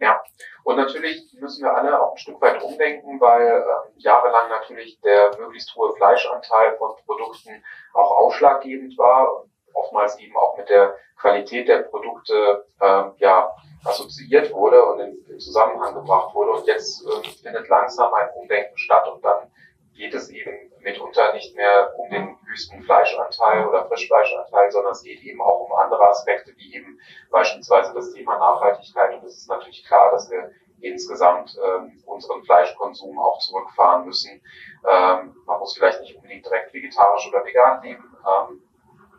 Ja, 0.00 0.20
und 0.64 0.76
natürlich 0.76 1.32
müssen 1.38 1.64
wir 1.64 1.74
alle 1.74 2.02
auch 2.02 2.12
ein 2.12 2.18
Stück 2.18 2.40
weit 2.40 2.62
umdenken, 2.62 3.20
weil 3.20 3.46
äh, 3.46 4.00
jahrelang 4.00 4.48
natürlich 4.48 5.00
der 5.00 5.30
möglichst 5.38 5.74
hohe 5.76 5.94
Fleischanteil 5.94 6.76
von 6.78 6.96
Produkten 7.06 7.62
auch 7.94 8.10
ausschlaggebend 8.18 8.98
war 8.98 9.44
oftmals 9.74 10.18
eben 10.18 10.36
auch 10.36 10.56
mit 10.56 10.68
der 10.68 10.96
Qualität 11.18 11.68
der 11.68 11.82
Produkte 11.82 12.66
äh, 12.80 13.04
ja 13.18 13.54
assoziiert 13.84 14.52
wurde 14.52 14.82
und 14.84 15.00
in, 15.00 15.24
in, 15.28 15.40
Zusammenhang 15.40 15.94
gebracht 15.94 16.34
wurde. 16.34 16.52
Und 16.52 16.66
jetzt 16.66 17.04
äh, 17.06 17.28
findet 17.42 17.68
langsam 17.68 18.12
ein 18.14 18.30
Umdenken 18.34 18.76
statt 18.78 19.06
und 19.08 19.24
dann 19.24 19.50
geht 19.94 20.14
es 20.14 20.28
eben 20.30 20.72
mitunter 20.80 21.32
nicht 21.32 21.56
mehr 21.56 21.92
um 21.96 22.10
den 22.10 22.36
höchsten 22.46 22.82
Fleischanteil 22.82 23.66
oder 23.66 23.86
Frischfleischanteil, 23.86 24.70
sondern 24.70 24.92
es 24.92 25.02
geht 25.02 25.22
eben 25.22 25.40
auch 25.40 25.60
um 25.60 25.72
andere 25.72 26.06
Aspekte, 26.08 26.52
wie 26.56 26.74
eben 26.74 27.00
beispielsweise 27.30 27.94
das 27.94 28.12
Thema 28.12 28.38
Nachhaltigkeit. 28.38 29.14
Und 29.14 29.24
es 29.24 29.38
ist 29.38 29.48
natürlich 29.48 29.84
klar, 29.84 30.10
dass 30.10 30.30
wir 30.30 30.50
insgesamt 30.80 31.56
ähm, 31.64 32.02
unseren 32.06 32.44
Fleischkonsum 32.44 33.18
auch 33.18 33.38
zurückfahren 33.38 34.04
müssen. 34.04 34.42
Ähm, 34.86 35.34
man 35.46 35.58
muss 35.58 35.74
vielleicht 35.74 36.00
nicht 36.00 36.16
unbedingt 36.16 36.44
direkt 36.44 36.74
vegetarisch 36.74 37.26
oder 37.28 37.44
vegan 37.44 37.82
leben 37.82 38.16
ähm, 38.26 38.62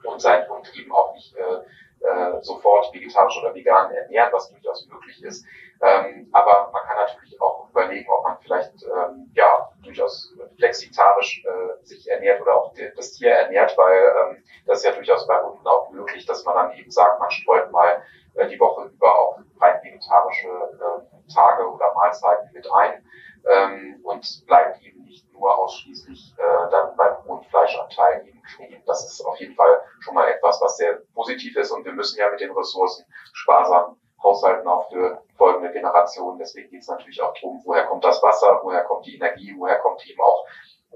und 0.03 0.21
sein 0.21 0.47
und 0.49 0.71
eben 0.77 0.91
auch 0.91 1.13
nicht 1.13 1.35
äh, 1.35 1.61
äh, 2.05 2.41
sofort 2.41 2.93
vegetarisch 2.93 3.37
oder 3.41 3.53
vegan 3.53 3.91
ernähren, 3.91 4.31
was 4.31 4.49
durchaus 4.49 4.87
möglich 4.87 5.23
ist. 5.23 5.45
Ähm, 5.81 6.29
aber 6.31 6.69
man 6.71 6.83
kann 6.83 6.97
natürlich 6.97 7.39
auch 7.41 7.69
überlegen, 7.69 8.09
ob 8.09 8.23
man 8.23 8.37
vielleicht 8.39 8.73
ähm, 8.83 9.31
ja 9.33 9.69
durchaus 9.83 10.33
flexitarisch 10.57 11.43
äh, 11.45 11.85
sich 11.85 12.09
ernährt 12.09 12.41
oder 12.41 12.55
auch 12.55 12.73
das 12.95 13.13
Tier 13.13 13.31
ernährt, 13.31 13.77
weil 13.77 13.97
ähm, 13.97 14.43
das 14.65 14.79
ist 14.79 14.85
ja 14.85 14.91
durchaus 14.91 15.27
bei 15.27 15.41
Hunden 15.41 15.67
auch 15.67 15.89
möglich, 15.91 16.25
dass 16.25 16.43
man 16.45 16.55
dann 16.55 16.71
eben 16.73 16.89
sagt, 16.91 17.19
man 17.19 17.29
streut 17.29 17.71
mal 17.71 18.01
äh, 18.35 18.47
die 18.47 18.59
Woche 18.59 18.85
über 18.85 19.19
auch 19.19 19.39
rein 19.59 19.81
vegetarische 19.83 20.47
äh, 20.47 21.33
Tage 21.33 21.69
oder 21.69 21.93
Mahlzeiten 21.93 22.49
mit 22.53 22.67
ein 22.71 23.05
ähm, 23.49 23.99
und 24.03 24.45
bleibt 24.47 24.81
eben 24.81 24.94
nicht 25.05 25.31
nur 25.33 25.57
ausschließlich 25.57 26.33
äh, 26.37 26.71
dann 26.71 26.95
beim 26.95 27.23
hohen 27.25 27.43
Fleischanteil 27.45 28.27
eben 28.27 28.41
stehen. 28.45 28.81
Das 28.85 29.05
ist 29.05 29.25
auf 29.25 29.39
jeden 29.39 29.55
Fall 29.55 29.81
schon 29.99 30.15
mal 30.15 30.27
etwas, 30.27 30.59
was 30.61 30.77
sehr 30.77 31.01
positiv 31.13 31.55
ist 31.55 31.71
und 31.71 31.85
wir 31.85 31.93
müssen 31.93 32.19
ja 32.19 32.29
mit 32.29 32.39
den 32.39 32.51
Ressourcen 32.51 33.05
sparsam 33.33 33.97
haushalten 34.25 34.67
auch 34.67 34.89
für 34.89 35.21
folgende 35.37 35.71
Generationen. 35.71 36.39
Deswegen 36.39 36.69
geht 36.69 36.81
es 36.81 36.87
natürlich 36.87 37.21
auch 37.21 37.33
darum, 37.35 37.61
woher 37.63 37.85
kommt 37.85 38.03
das 38.03 38.21
Wasser, 38.21 38.59
woher 38.63 38.83
kommt 38.83 39.05
die 39.05 39.15
Energie, 39.15 39.53
woher 39.57 39.79
kommt 39.79 40.05
eben 40.07 40.19
auch 40.21 40.45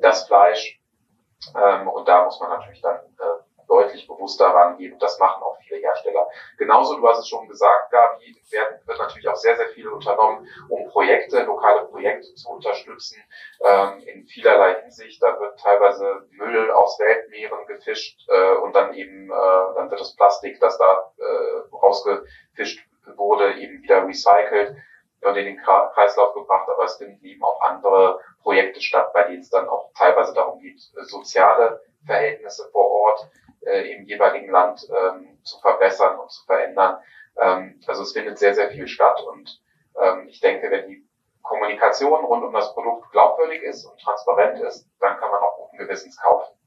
das 0.01 0.28
Fleisch. 0.28 0.80
Ähm, 1.56 1.88
und 1.88 2.08
da 2.08 2.25
muss 2.25 2.39
man 2.39 2.50
natürlich 2.50 2.82
dann 2.82 2.98
äh, 2.98 3.38
deutlich 3.70 4.08
bewusster 4.08 4.48
rangehen. 4.48 4.94
Und 4.94 5.02
das 5.02 5.18
machen 5.20 5.44
auch 5.44 5.58
viele 5.62 5.80
Hersteller. 5.80 6.28
Genauso, 6.58 6.98
du 6.98 7.08
hast 7.08 7.20
es 7.20 7.30
schon 7.30 7.48
gesagt, 7.48 7.92
Gabi, 7.92 8.36
werden, 8.52 8.80
wird 8.86 8.98
natürlich 8.98 9.28
auch 9.28 9.36
sehr, 9.36 9.56
sehr 9.56 9.70
viel 9.70 9.88
unternommen, 9.88 10.48
um 10.70 10.88
Projekte, 10.90 11.44
lokale 11.44 11.86
Projekte 11.86 12.34
zu 12.34 12.50
unterstützen, 12.50 13.24
ähm, 13.64 14.00
in 14.00 14.26
vielerlei 14.26 14.82
Hinsicht. 14.82 15.22
Da 15.22 15.40
wird 15.40 15.60
teilweise 15.60 16.28
Müll 16.32 16.72
aus 16.72 17.00
Weltmeeren 17.00 17.66
gefischt 17.68 18.28
äh, 18.30 18.56
und 18.56 18.76
dann 18.76 18.94
eben, 18.94 19.30
äh, 19.30 19.76
dann 19.76 19.90
wird 19.90 20.02
das 20.02 20.16
Plastik, 20.16 20.60
das 20.60 20.78
da 20.78 21.12
äh, 21.18 21.76
rausgefischt 21.76 22.86
wurde, 23.16 23.54
eben 23.54 23.82
wieder 23.82 24.06
recycelt 24.06 24.76
und 25.22 25.36
in 25.36 25.46
den 25.46 25.58
Kreislauf 25.58 26.34
gebracht, 26.34 26.70
aber 26.70 26.86
es 26.86 26.96
finden 26.96 27.24
eben 27.26 27.44
auch 27.44 27.62
andere 27.62 28.20
Projekte 28.42 28.82
statt, 28.82 29.12
bei 29.14 29.24
denen 29.24 29.42
es 29.42 29.50
dann 29.50 29.68
auch 29.68 29.92
teilweise 29.98 30.34
darum 30.34 30.60
geht, 30.60 30.80
soziale 30.80 31.82
Verhältnisse 32.06 32.70
vor 32.72 32.90
Ort 32.90 33.30
äh, 33.62 33.92
im 33.94 34.06
jeweiligen 34.06 34.51
Land 34.51 34.88
ähm, 34.89 35.38
zu 35.44 35.60
verbessern 35.60 36.20
und 36.20 36.32
zu 36.32 36.46
verändern. 36.46 36.98
Ähm, 37.38 37.80
also 37.88 38.04
es 38.04 38.13
findet 38.13 38.38
sehr, 38.38 38.54
sehr 38.54 38.70
viel 38.70 38.88
statt 38.88 39.22
und 39.32 39.62
ähm, 40.01 40.28
ich 40.28 40.39
denke, 40.39 40.70
wenn 40.72 40.88
die 40.88 41.06
Kommunikation 41.42 42.25
rund 42.25 42.44
um 42.44 42.54
das 42.54 42.74
Produkt 42.74 43.12
glaubwürdig 43.12 43.63
ist 43.63 43.86
und 43.86 44.00
transparent 44.00 44.60
ist, 44.60 44.88
dann 45.00 45.18
kann 45.18 45.32
man 45.32 45.39
auch 45.42 45.58
guten 45.58 45.78
Gewissens 45.78 46.18
kaufen. 46.18 46.59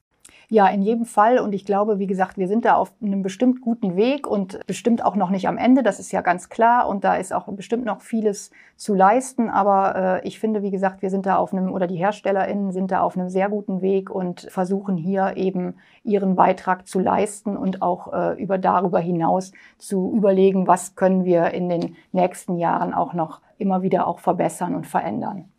Ja, 0.49 0.67
in 0.67 0.81
jedem 0.81 1.05
Fall. 1.05 1.39
Und 1.39 1.53
ich 1.53 1.65
glaube, 1.65 1.99
wie 1.99 2.07
gesagt, 2.07 2.37
wir 2.37 2.47
sind 2.47 2.65
da 2.65 2.75
auf 2.75 2.93
einem 3.01 3.23
bestimmt 3.23 3.61
guten 3.61 3.95
Weg 3.95 4.27
und 4.27 4.59
bestimmt 4.67 5.03
auch 5.03 5.15
noch 5.15 5.29
nicht 5.29 5.47
am 5.47 5.57
Ende. 5.57 5.83
Das 5.83 5.99
ist 5.99 6.11
ja 6.11 6.21
ganz 6.21 6.49
klar. 6.49 6.87
Und 6.87 7.03
da 7.03 7.15
ist 7.15 7.33
auch 7.33 7.47
bestimmt 7.47 7.85
noch 7.85 8.01
vieles 8.01 8.51
zu 8.75 8.93
leisten. 8.93 9.49
Aber 9.49 10.21
äh, 10.23 10.27
ich 10.27 10.39
finde, 10.39 10.61
wie 10.61 10.71
gesagt, 10.71 11.01
wir 11.01 11.09
sind 11.09 11.25
da 11.25 11.37
auf 11.37 11.53
einem, 11.53 11.71
oder 11.71 11.87
die 11.87 11.97
HerstellerInnen 11.97 12.71
sind 12.71 12.91
da 12.91 13.01
auf 13.01 13.17
einem 13.17 13.29
sehr 13.29 13.49
guten 13.49 13.81
Weg 13.81 14.09
und 14.09 14.41
versuchen 14.49 14.97
hier 14.97 15.37
eben 15.37 15.75
ihren 16.03 16.35
Beitrag 16.35 16.87
zu 16.87 16.99
leisten 16.99 17.57
und 17.57 17.81
auch 17.81 18.13
äh, 18.13 18.41
über 18.41 18.57
darüber 18.57 18.99
hinaus 18.99 19.51
zu 19.77 20.13
überlegen, 20.15 20.67
was 20.67 20.95
können 20.95 21.25
wir 21.25 21.51
in 21.51 21.69
den 21.69 21.95
nächsten 22.11 22.57
Jahren 22.57 22.93
auch 22.93 23.13
noch 23.13 23.41
immer 23.57 23.81
wieder 23.81 24.07
auch 24.07 24.19
verbessern 24.19 24.75
und 24.75 24.85
verändern. 24.87 25.49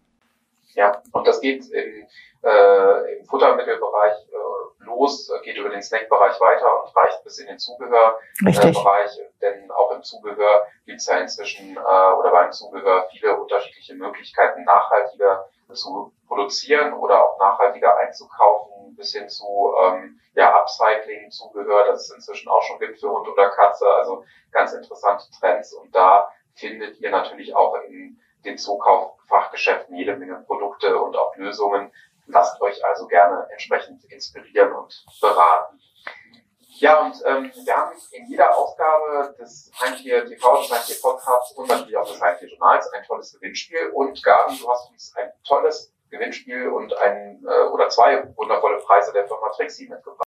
Ja, 0.74 1.00
und 1.12 1.26
das 1.26 1.40
geht 1.40 1.64
im, 1.70 2.06
äh, 2.42 3.18
im 3.18 3.24
Futtermittelbereich 3.26 4.26
äh, 4.30 4.73
los, 4.84 5.30
geht 5.42 5.56
über 5.56 5.70
den 5.70 5.82
Snackbereich 5.82 6.40
weiter 6.40 6.82
und 6.82 6.96
reicht 6.96 7.22
bis 7.24 7.38
in 7.38 7.46
den 7.46 7.58
Zubehörbereich. 7.58 9.18
Äh, 9.18 9.30
denn 9.40 9.70
auch 9.70 9.90
im 9.92 10.02
Zubehör 10.02 10.66
gibt 10.86 11.00
es 11.00 11.06
ja 11.06 11.18
inzwischen 11.18 11.76
äh, 11.76 11.80
oder 11.80 12.30
beim 12.30 12.52
Zubehör 12.52 13.06
viele 13.10 13.36
unterschiedliche 13.36 13.94
Möglichkeiten, 13.94 14.64
nachhaltiger 14.64 15.48
zu 15.72 16.12
produzieren 16.26 16.92
oder 16.94 17.24
auch 17.24 17.38
nachhaltiger 17.38 17.96
einzukaufen, 17.98 18.94
bis 18.96 19.12
hin 19.12 19.28
zu 19.28 19.74
ähm, 19.82 20.20
ja, 20.34 20.54
Upcycling, 20.60 21.30
Zubehör, 21.30 21.86
das 21.86 22.02
es 22.02 22.14
inzwischen 22.14 22.48
auch 22.48 22.62
schon 22.62 22.78
gibt 22.78 23.00
für 23.00 23.10
Hund 23.10 23.28
oder 23.28 23.50
Katze. 23.50 23.86
Also 23.88 24.24
ganz 24.52 24.72
interessante 24.72 25.24
Trends 25.38 25.72
und 25.74 25.94
da 25.94 26.30
findet 26.54 27.00
ihr 27.00 27.10
natürlich 27.10 27.54
auch 27.54 27.76
in 27.88 28.20
den 28.44 28.58
Zukauffachgeschäften 28.58 29.96
jede 29.96 30.16
Menge 30.16 30.44
Produkte 30.46 31.00
und 31.00 31.16
auch 31.16 31.34
Lösungen. 31.36 31.92
Lasst 32.26 32.60
euch 32.60 32.84
also 32.84 33.06
gerne 33.06 33.46
entsprechend 33.50 34.04
inspirieren 34.04 34.72
und 34.72 35.04
beraten. 35.20 35.80
Ja, 36.78 37.00
und 37.00 37.14
ähm, 37.24 37.52
wir 37.64 37.76
haben 37.76 37.92
in 38.10 38.26
jeder 38.26 38.56
Ausgabe 38.56 39.34
des 39.38 39.70
Heimtier 39.80 40.26
TV, 40.26 40.60
des 40.60 40.72
Heimtier 40.72 40.96
Podcasts 41.00 41.52
und 41.52 41.68
natürlich 41.68 41.96
auch 41.96 42.10
des 42.10 42.20
Heimtier 42.20 42.48
Journals 42.48 42.92
ein 42.92 43.04
tolles 43.04 43.32
Gewinnspiel. 43.32 43.90
Und 43.94 44.20
Gabi, 44.22 44.58
du 44.58 44.68
hast 44.68 44.90
uns 44.90 45.14
ein 45.16 45.30
tolles 45.46 45.94
Gewinnspiel 46.10 46.68
und 46.68 46.96
ein 46.98 47.44
äh, 47.46 47.68
oder 47.68 47.88
zwei 47.90 48.24
wundervolle 48.36 48.78
Preise 48.78 49.12
der 49.12 49.26
Firma 49.26 49.50
Trixie 49.56 49.88
mitgebracht. 49.88 50.24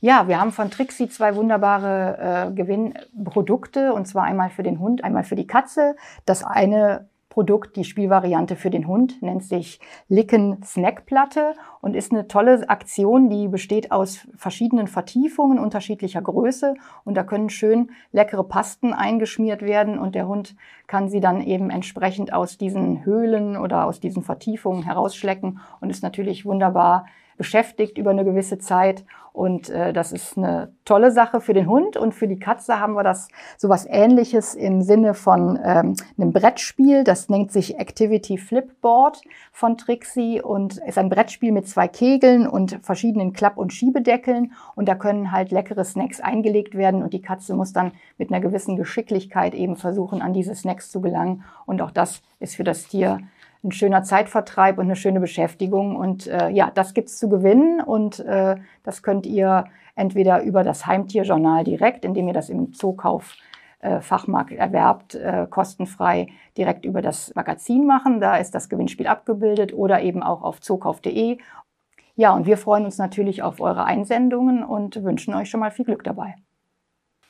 Ja, 0.00 0.28
wir 0.28 0.40
haben 0.40 0.52
von 0.52 0.70
Trixie 0.70 1.08
zwei 1.08 1.36
wunderbare 1.36 2.48
äh, 2.48 2.54
Gewinnprodukte 2.54 3.92
und 3.92 4.06
zwar 4.06 4.24
einmal 4.24 4.50
für 4.50 4.62
den 4.62 4.80
Hund, 4.80 5.04
einmal 5.04 5.24
für 5.24 5.36
die 5.36 5.46
Katze. 5.46 5.96
Das 6.26 6.44
eine 6.44 7.08
Produkt, 7.36 7.76
die 7.76 7.84
Spielvariante 7.84 8.56
für 8.56 8.70
den 8.70 8.86
Hund, 8.86 9.20
nennt 9.20 9.44
sich 9.44 9.78
Licken 10.08 10.62
Snackplatte 10.64 11.52
und 11.82 11.94
ist 11.94 12.10
eine 12.10 12.28
tolle 12.28 12.66
Aktion, 12.70 13.28
die 13.28 13.46
besteht 13.46 13.92
aus 13.92 14.26
verschiedenen 14.34 14.86
Vertiefungen 14.86 15.58
unterschiedlicher 15.58 16.22
Größe 16.22 16.76
und 17.04 17.14
da 17.14 17.24
können 17.24 17.50
schön 17.50 17.90
leckere 18.10 18.42
Pasten 18.42 18.94
eingeschmiert 18.94 19.60
werden 19.60 19.98
und 19.98 20.14
der 20.14 20.26
Hund 20.26 20.56
kann 20.86 21.10
sie 21.10 21.20
dann 21.20 21.42
eben 21.42 21.68
entsprechend 21.68 22.32
aus 22.32 22.56
diesen 22.56 23.04
Höhlen 23.04 23.58
oder 23.58 23.84
aus 23.84 24.00
diesen 24.00 24.22
Vertiefungen 24.22 24.82
herausschlecken 24.82 25.60
und 25.82 25.90
ist 25.90 26.02
natürlich 26.02 26.46
wunderbar 26.46 27.04
beschäftigt 27.36 27.98
über 27.98 28.10
eine 28.10 28.24
gewisse 28.24 28.58
Zeit. 28.58 29.04
Und 29.36 29.68
äh, 29.68 29.92
das 29.92 30.12
ist 30.12 30.38
eine 30.38 30.72
tolle 30.86 31.10
Sache 31.10 31.42
für 31.42 31.52
den 31.52 31.68
Hund. 31.68 31.98
Und 31.98 32.14
für 32.14 32.26
die 32.26 32.38
Katze 32.38 32.80
haben 32.80 32.94
wir 32.94 33.02
das 33.02 33.28
sowas 33.58 33.86
ähnliches 33.86 34.54
im 34.54 34.80
Sinne 34.80 35.12
von 35.12 35.58
ähm, 35.62 35.94
einem 36.16 36.32
Brettspiel. 36.32 37.04
Das 37.04 37.28
nennt 37.28 37.52
sich 37.52 37.78
Activity 37.78 38.38
Flipboard 38.38 39.20
von 39.52 39.76
Trixie 39.76 40.40
und 40.40 40.78
ist 40.78 40.96
ein 40.96 41.10
Brettspiel 41.10 41.52
mit 41.52 41.68
zwei 41.68 41.86
Kegeln 41.86 42.48
und 42.48 42.78
verschiedenen 42.82 43.34
Klapp- 43.34 43.58
und 43.58 43.74
Schiebedeckeln. 43.74 44.52
Und 44.74 44.88
da 44.88 44.94
können 44.94 45.32
halt 45.32 45.50
leckere 45.50 45.84
Snacks 45.84 46.20
eingelegt 46.20 46.74
werden. 46.74 47.02
Und 47.02 47.12
die 47.12 47.20
Katze 47.20 47.52
muss 47.52 47.74
dann 47.74 47.92
mit 48.16 48.30
einer 48.30 48.40
gewissen 48.40 48.76
Geschicklichkeit 48.76 49.54
eben 49.54 49.76
versuchen, 49.76 50.22
an 50.22 50.32
diese 50.32 50.54
Snacks 50.54 50.90
zu 50.90 51.02
gelangen. 51.02 51.44
Und 51.66 51.82
auch 51.82 51.90
das 51.90 52.22
ist 52.40 52.56
für 52.56 52.64
das 52.64 52.88
Tier 52.88 53.18
ein 53.64 53.72
schöner 53.72 54.02
Zeitvertreib 54.02 54.78
und 54.78 54.84
eine 54.84 54.96
schöne 54.96 55.20
Beschäftigung. 55.20 55.96
Und 55.96 56.26
äh, 56.26 56.48
ja, 56.50 56.70
das 56.74 56.94
gibt's 56.94 57.18
zu 57.18 57.28
gewinnen 57.28 57.80
und 57.80 58.20
äh, 58.20 58.56
das 58.84 59.02
könnt 59.02 59.26
ihr 59.26 59.64
entweder 59.94 60.42
über 60.42 60.62
das 60.62 60.86
Heimtierjournal 60.86 61.64
direkt, 61.64 62.04
indem 62.04 62.28
ihr 62.28 62.34
das 62.34 62.50
im 62.50 62.72
Zookauf 62.72 63.34
äh, 63.80 64.00
Fachmarkt 64.00 64.52
erwerbt, 64.52 65.14
äh, 65.14 65.46
kostenfrei 65.48 66.28
direkt 66.56 66.84
über 66.84 67.02
das 67.02 67.34
Magazin 67.34 67.86
machen. 67.86 68.20
Da 68.20 68.36
ist 68.36 68.54
das 68.54 68.68
Gewinnspiel 68.68 69.06
abgebildet 69.06 69.72
oder 69.72 70.00
eben 70.00 70.22
auch 70.22 70.42
auf 70.42 70.60
zookauf.de. 70.60 71.38
Ja, 72.14 72.34
und 72.34 72.46
wir 72.46 72.56
freuen 72.56 72.84
uns 72.84 72.96
natürlich 72.96 73.42
auf 73.42 73.60
eure 73.60 73.84
Einsendungen 73.84 74.64
und 74.64 75.04
wünschen 75.04 75.34
euch 75.34 75.50
schon 75.50 75.60
mal 75.60 75.70
viel 75.70 75.84
Glück 75.84 76.04
dabei. 76.04 76.34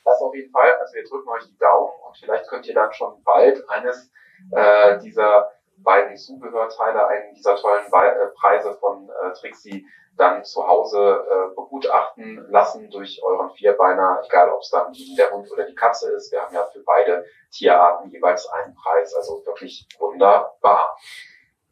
Das 0.05 0.21
auf 0.21 0.33
jeden 0.33 0.49
Fall. 0.51 0.69
Also 0.79 0.93
wir 0.93 1.03
drücken 1.03 1.29
euch 1.29 1.45
die 1.45 1.57
Daumen 1.57 1.91
und 2.07 2.17
vielleicht 2.17 2.47
könnt 2.47 2.65
ihr 2.67 2.73
dann 2.73 2.93
schon 2.93 3.21
bald 3.25 3.61
eines 3.69 4.09
äh, 4.51 4.97
dieser 4.99 5.51
beiden 5.77 6.15
Zubehörteile, 6.17 7.07
einen 7.07 7.33
dieser 7.33 7.55
tollen 7.55 7.85
äh, 7.85 8.27
Preise 8.39 8.73
von 8.75 9.09
äh, 9.09 9.33
Trixie, 9.33 9.85
dann 10.17 10.43
zu 10.43 10.67
Hause 10.67 11.25
äh, 11.29 11.55
begutachten 11.55 12.45
lassen 12.49 12.89
durch 12.89 13.21
euren 13.23 13.51
Vierbeiner, 13.51 14.21
egal 14.25 14.51
ob 14.51 14.61
es 14.61 14.69
dann 14.69 14.91
der 15.17 15.31
Hund 15.31 15.51
oder 15.51 15.65
die 15.65 15.75
Katze 15.75 16.11
ist. 16.11 16.31
Wir 16.31 16.41
haben 16.41 16.53
ja 16.53 16.65
für 16.65 16.83
beide 16.83 17.25
Tierarten 17.51 18.09
jeweils 18.09 18.49
einen 18.49 18.73
Preis, 18.73 19.13
also 19.13 19.45
wirklich 19.45 19.87
wunderbar. 19.99 20.97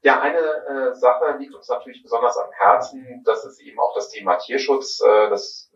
Ja, 0.01 0.21
eine 0.21 0.37
äh, 0.37 0.93
Sache 0.93 1.35
liegt 1.39 1.55
uns 1.55 1.67
natürlich 1.67 2.03
besonders 2.03 2.37
am 2.37 2.51
Herzen, 2.51 3.23
das 3.25 3.43
ist 3.45 3.59
eben 3.61 3.79
auch 3.79 3.95
das 3.95 4.09
Thema 4.09 4.35
Tierschutz. 4.35 5.01
Äh, 5.01 5.29
das 5.29 5.71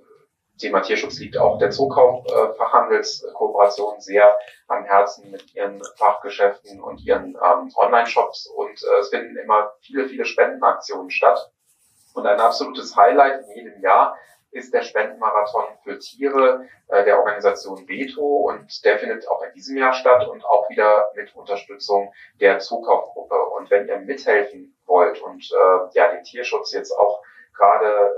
Thema 0.60 0.82
Tierschutz 0.82 1.18
liegt 1.20 1.38
auch 1.38 1.58
der 1.58 1.72
Zukauf-Fachhandelskooperation 1.72 3.98
äh, 3.98 4.02
sehr 4.02 4.38
am 4.68 4.84
Herzen 4.84 5.32
mit 5.32 5.56
ihren 5.56 5.82
Fachgeschäften 5.96 6.82
und 6.82 7.02
ihren 7.06 7.36
ähm, 7.36 7.72
Online-Shops 7.76 8.48
und 8.48 8.84
äh, 8.84 9.00
es 9.00 9.08
finden 9.10 9.38
immer 9.38 9.72
viele, 9.82 10.08
viele 10.08 10.26
Spendenaktionen 10.26 11.10
statt. 11.10 11.52
Und 12.14 12.28
ein 12.28 12.40
absolutes 12.40 12.96
Highlight 12.96 13.46
in 13.46 13.52
jedem 13.56 13.82
Jahr 13.82 14.16
ist 14.52 14.74
der 14.74 14.82
Spendenmarathon 14.82 15.66
für 15.84 16.00
Tiere 16.00 16.68
äh, 16.88 17.06
der 17.06 17.20
Organisation 17.20 17.88
Veto 17.88 18.50
und 18.50 18.84
der 18.84 18.98
findet 19.00 19.30
auch 19.30 19.42
in 19.44 19.54
diesem 19.54 19.78
Jahr 19.78 19.94
statt 19.94 20.28
und 20.28 20.44
auch 20.44 20.70
wieder 20.70 21.08
mit 21.16 21.34
Unterstützung 21.36 22.12
der 22.40 22.58
Zukaufgruppe. 22.60 23.36
Und 23.58 23.70
wenn 23.70 23.88
ihr 23.88 24.00
mithelfen 24.00 24.76
wollt 24.86 25.22
und 25.22 25.50
äh, 25.52 25.80
ja 25.94 26.12
den 26.12 26.24
Tierschutz 26.24 26.74
jetzt 26.74 26.92
auch 26.92 27.22
gerade 27.56 28.09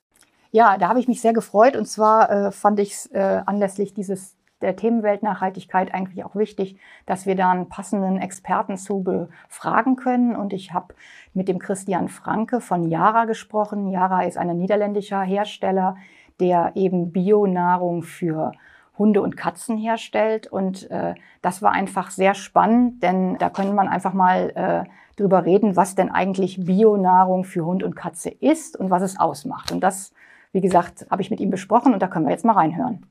Ja, 0.51 0.77
da 0.77 0.89
habe 0.89 1.00
ich 1.00 1.08
mich 1.08 1.22
sehr 1.22 1.34
gefreut 1.34 1.75
und 1.75 1.88
zwar 1.88 2.29
äh, 2.29 2.51
fand 2.51 2.79
ich 2.79 2.91
es 2.91 3.12
äh, 3.12 3.41
anlässlich 3.48 3.96
dieses 3.96 4.35
der 4.62 4.76
Themenwelt 4.76 5.24
Nachhaltigkeit 5.24 5.94
eigentlich 5.94 6.24
auch 6.24 6.36
wichtig, 6.36 6.78
dass 7.06 7.26
wir 7.26 7.36
da 7.36 7.52
einen 7.52 7.70
passenden 7.70 8.18
Experten 8.18 8.78
zu 8.78 9.04
befragen 9.04 9.96
können. 9.96 10.36
Und 10.36 10.54
ich 10.54 10.74
habe 10.74 10.96
mit 11.34 11.48
dem 11.48 11.60
Christian 11.60 12.08
Franke 12.08 12.62
von 12.62 12.90
Yara 12.90 13.26
gesprochen. 13.26 13.90
Yara 13.90 14.24
ist 14.24 14.38
ein 14.38 14.56
niederländischer 14.58 15.22
Hersteller, 15.22 15.98
der 16.40 16.72
eben 16.76 17.12
Bionahrung 17.12 18.04
für 18.04 18.54
Hunde 18.98 19.22
und 19.22 19.36
Katzen 19.36 19.78
herstellt. 19.78 20.48
Und 20.48 20.90
äh, 20.90 21.16
das 21.42 21.62
war 21.62 21.72
einfach 21.72 22.10
sehr 22.12 22.34
spannend, 22.34 23.04
denn 23.04 23.38
da 23.38 23.50
könnte 23.50 23.74
man 23.74 23.88
einfach 23.88 24.14
mal 24.14 24.52
äh, 24.56 24.90
drüber 25.18 25.46
reden, 25.46 25.76
was 25.76 25.96
denn 25.96 26.10
eigentlich 26.10 26.66
Bionahrung 26.66 27.44
für 27.44 27.66
Hund 27.66 27.84
und 27.84 27.96
Katze 27.96 28.30
ist 28.30 28.78
und 28.78 28.90
was 28.90 29.02
es 29.02 29.20
ausmacht. 29.20 29.72
Und 29.72 29.82
das, 29.82 30.14
wie 30.52 30.62
gesagt, 30.62 31.06
habe 31.10 31.22
ich 31.22 31.32
mit 31.32 31.40
ihm 31.40 31.50
besprochen 31.50 31.94
und 31.94 32.02
da 32.02 32.08
können 32.08 32.26
wir 32.26 32.32
jetzt 32.32 32.46
mal 32.46 32.54
reinhören. 32.54 33.06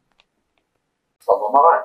Schauen 1.25 1.41
wir 1.41 1.53
mal 1.53 1.69
rein. 1.69 1.85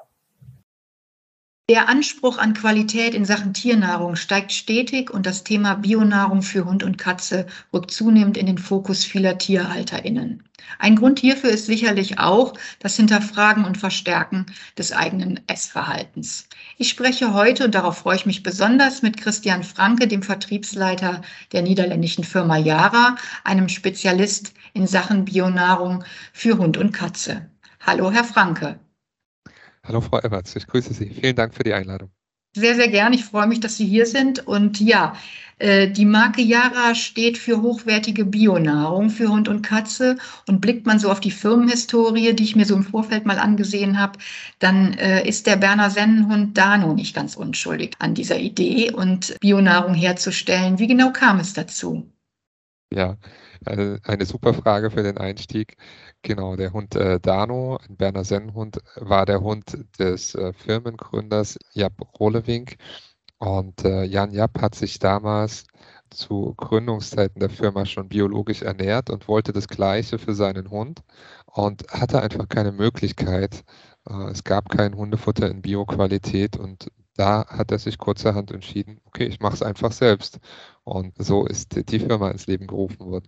Der 1.69 1.87
Anspruch 1.87 2.39
an 2.39 2.55
Qualität 2.55 3.13
in 3.13 3.25
Sachen 3.25 3.53
Tiernahrung 3.53 4.15
steigt 4.15 4.51
stetig 4.51 5.11
und 5.11 5.27
das 5.27 5.43
Thema 5.43 5.75
Bionahrung 5.75 6.41
für 6.41 6.65
Hund 6.65 6.81
und 6.81 6.97
Katze 6.97 7.45
rückt 7.71 7.91
zunehmend 7.91 8.37
in 8.37 8.47
den 8.47 8.57
Fokus 8.57 9.05
vieler 9.05 9.37
TierhalterInnen. 9.37 10.43
Ein 10.79 10.95
Grund 10.95 11.19
hierfür 11.19 11.51
ist 11.51 11.67
sicherlich 11.67 12.17
auch 12.17 12.55
das 12.79 12.95
Hinterfragen 12.95 13.65
und 13.65 13.77
Verstärken 13.77 14.47
des 14.79 14.93
eigenen 14.93 15.41
Essverhaltens. 15.45 16.49
Ich 16.79 16.89
spreche 16.89 17.35
heute, 17.35 17.65
und 17.65 17.75
darauf 17.75 17.99
freue 17.99 18.15
ich 18.15 18.25
mich 18.25 18.41
besonders, 18.41 19.03
mit 19.03 19.17
Christian 19.17 19.63
Franke, 19.63 20.07
dem 20.07 20.23
Vertriebsleiter 20.23 21.21
der 21.51 21.61
niederländischen 21.61 22.23
Firma 22.23 22.57
Yara, 22.57 23.15
einem 23.43 23.69
Spezialist 23.69 24.55
in 24.73 24.87
Sachen 24.87 25.25
Bionahrung 25.25 26.03
für 26.33 26.57
Hund 26.57 26.77
und 26.77 26.93
Katze. 26.93 27.51
Hallo, 27.79 28.11
Herr 28.11 28.23
Franke. 28.23 28.79
Hallo 29.89 30.01
Frau 30.01 30.19
Everts, 30.19 30.55
ich 30.55 30.67
grüße 30.67 30.93
Sie. 30.93 31.09
Vielen 31.09 31.35
Dank 31.35 31.55
für 31.55 31.63
die 31.63 31.73
Einladung. 31.73 32.11
Sehr, 32.55 32.75
sehr 32.75 32.89
gern. 32.89 33.11
Ich 33.11 33.25
freue 33.25 33.47
mich, 33.47 33.59
dass 33.59 33.77
Sie 33.77 33.87
hier 33.87 34.05
sind. 34.05 34.45
Und 34.45 34.79
ja, 34.79 35.15
äh, 35.57 35.89
die 35.89 36.05
Marke 36.05 36.43
Yara 36.43 36.93
steht 36.93 37.39
für 37.39 37.63
hochwertige 37.63 38.23
Bionahrung 38.23 39.09
für 39.09 39.29
Hund 39.29 39.47
und 39.47 39.63
Katze. 39.63 40.17
Und 40.47 40.61
blickt 40.61 40.85
man 40.85 40.99
so 40.99 41.09
auf 41.09 41.19
die 41.19 41.31
Firmenhistorie, 41.31 42.33
die 42.33 42.43
ich 42.43 42.55
mir 42.55 42.65
so 42.65 42.75
im 42.75 42.83
Vorfeld 42.83 43.25
mal 43.25 43.39
angesehen 43.39 43.99
habe, 43.99 44.19
dann 44.59 44.93
äh, 44.93 45.27
ist 45.27 45.47
der 45.47 45.55
Berner 45.55 45.89
Sennenhund 45.89 46.55
Dano 46.55 46.93
nicht 46.93 47.15
ganz 47.15 47.35
unschuldig 47.35 47.95
an 47.97 48.13
dieser 48.13 48.37
Idee 48.37 48.91
und 48.91 49.39
Bionahrung 49.39 49.95
herzustellen. 49.95 50.77
Wie 50.77 50.87
genau 50.87 51.11
kam 51.11 51.39
es 51.39 51.53
dazu? 51.53 52.07
Ja, 52.93 53.17
eine, 53.65 53.99
eine 54.03 54.25
super 54.25 54.53
Frage 54.53 54.91
für 54.91 55.03
den 55.03 55.17
Einstieg. 55.17 55.77
Genau, 56.21 56.55
der 56.55 56.73
Hund 56.73 56.95
äh, 56.95 57.19
Dano, 57.19 57.77
ein 57.87 57.97
Berner 57.97 58.23
Sennenhund, 58.23 58.79
war 58.95 59.25
der 59.25 59.41
Hund 59.41 59.77
des 59.99 60.35
äh, 60.35 60.53
Firmengründers 60.53 61.57
Jap 61.73 61.93
Rohlewink. 62.19 62.77
Und 63.39 63.85
äh, 63.85 64.03
Jan 64.03 64.31
Japp 64.31 64.61
hat 64.61 64.75
sich 64.75 64.99
damals 64.99 65.65
zu 66.09 66.53
Gründungszeiten 66.57 67.39
der 67.39 67.49
Firma 67.49 67.85
schon 67.85 68.09
biologisch 68.09 68.61
ernährt 68.61 69.09
und 69.09 69.27
wollte 69.27 69.53
das 69.53 69.67
Gleiche 69.67 70.17
für 70.19 70.33
seinen 70.35 70.69
Hund 70.71 71.01
und 71.45 71.87
hatte 71.89 72.21
einfach 72.21 72.49
keine 72.49 72.71
Möglichkeit. 72.71 73.63
Äh, 74.07 74.31
es 74.31 74.43
gab 74.43 74.69
kein 74.69 74.95
Hundefutter 74.95 75.49
in 75.49 75.61
Bioqualität 75.61 76.57
und 76.57 76.91
da 77.15 77.45
hat 77.47 77.71
er 77.71 77.79
sich 77.79 77.97
kurzerhand 77.97 78.51
entschieden, 78.51 79.01
okay, 79.05 79.25
ich 79.25 79.39
mache 79.41 79.55
es 79.55 79.61
einfach 79.63 79.91
selbst. 79.91 80.39
Und 80.83 81.13
so 81.17 81.45
ist 81.45 81.75
die 81.91 81.99
Firma 81.99 82.31
ins 82.31 82.47
Leben 82.47 82.67
gerufen 82.67 82.99
worden. 82.99 83.27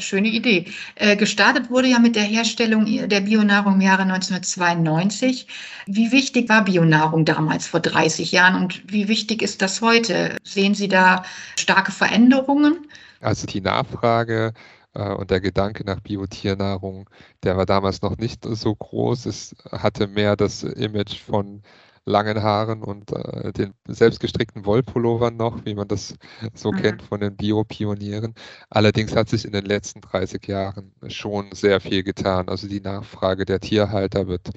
Schöne 0.00 0.28
Idee. 0.28 0.66
Äh, 0.94 1.16
gestartet 1.16 1.70
wurde 1.70 1.88
ja 1.88 1.98
mit 1.98 2.14
der 2.14 2.22
Herstellung 2.22 2.86
der 3.08 3.20
Bionahrung 3.20 3.74
im 3.74 3.80
Jahre 3.80 4.02
1992. 4.02 5.48
Wie 5.86 6.12
wichtig 6.12 6.48
war 6.48 6.64
Bionahrung 6.64 7.24
damals 7.24 7.66
vor 7.66 7.80
30 7.80 8.30
Jahren 8.30 8.62
und 8.62 8.80
wie 8.92 9.08
wichtig 9.08 9.42
ist 9.42 9.60
das 9.60 9.80
heute? 9.80 10.36
Sehen 10.44 10.76
Sie 10.76 10.86
da 10.86 11.24
starke 11.58 11.90
Veränderungen? 11.90 12.86
Also 13.20 13.48
die 13.48 13.60
Nachfrage 13.60 14.52
äh, 14.94 15.02
und 15.02 15.32
der 15.32 15.40
Gedanke 15.40 15.84
nach 15.84 15.98
Biotiерnahrung, 15.98 17.10
der 17.42 17.56
war 17.56 17.66
damals 17.66 18.00
noch 18.00 18.16
nicht 18.18 18.44
so 18.44 18.76
groß. 18.76 19.26
Es 19.26 19.56
hatte 19.72 20.06
mehr 20.06 20.36
das 20.36 20.62
Image 20.62 21.18
von 21.18 21.60
langen 22.08 22.42
Haaren 22.42 22.82
und 22.82 23.12
äh, 23.12 23.52
den 23.52 23.74
selbstgestrickten 23.86 24.64
Wollpullovern 24.64 25.36
noch, 25.36 25.64
wie 25.64 25.74
man 25.74 25.88
das 25.88 26.14
so 26.54 26.72
mhm. 26.72 26.76
kennt 26.76 27.02
von 27.02 27.20
den 27.20 27.36
Bio-Pionieren. 27.36 28.34
Allerdings 28.70 29.14
hat 29.14 29.28
sich 29.28 29.44
in 29.44 29.52
den 29.52 29.64
letzten 29.66 30.00
30 30.00 30.46
Jahren 30.46 30.92
schon 31.08 31.52
sehr 31.52 31.80
viel 31.80 32.02
getan. 32.02 32.48
Also 32.48 32.68
die 32.68 32.80
Nachfrage 32.80 33.44
der 33.44 33.60
Tierhalter 33.60 34.26
wird, 34.26 34.50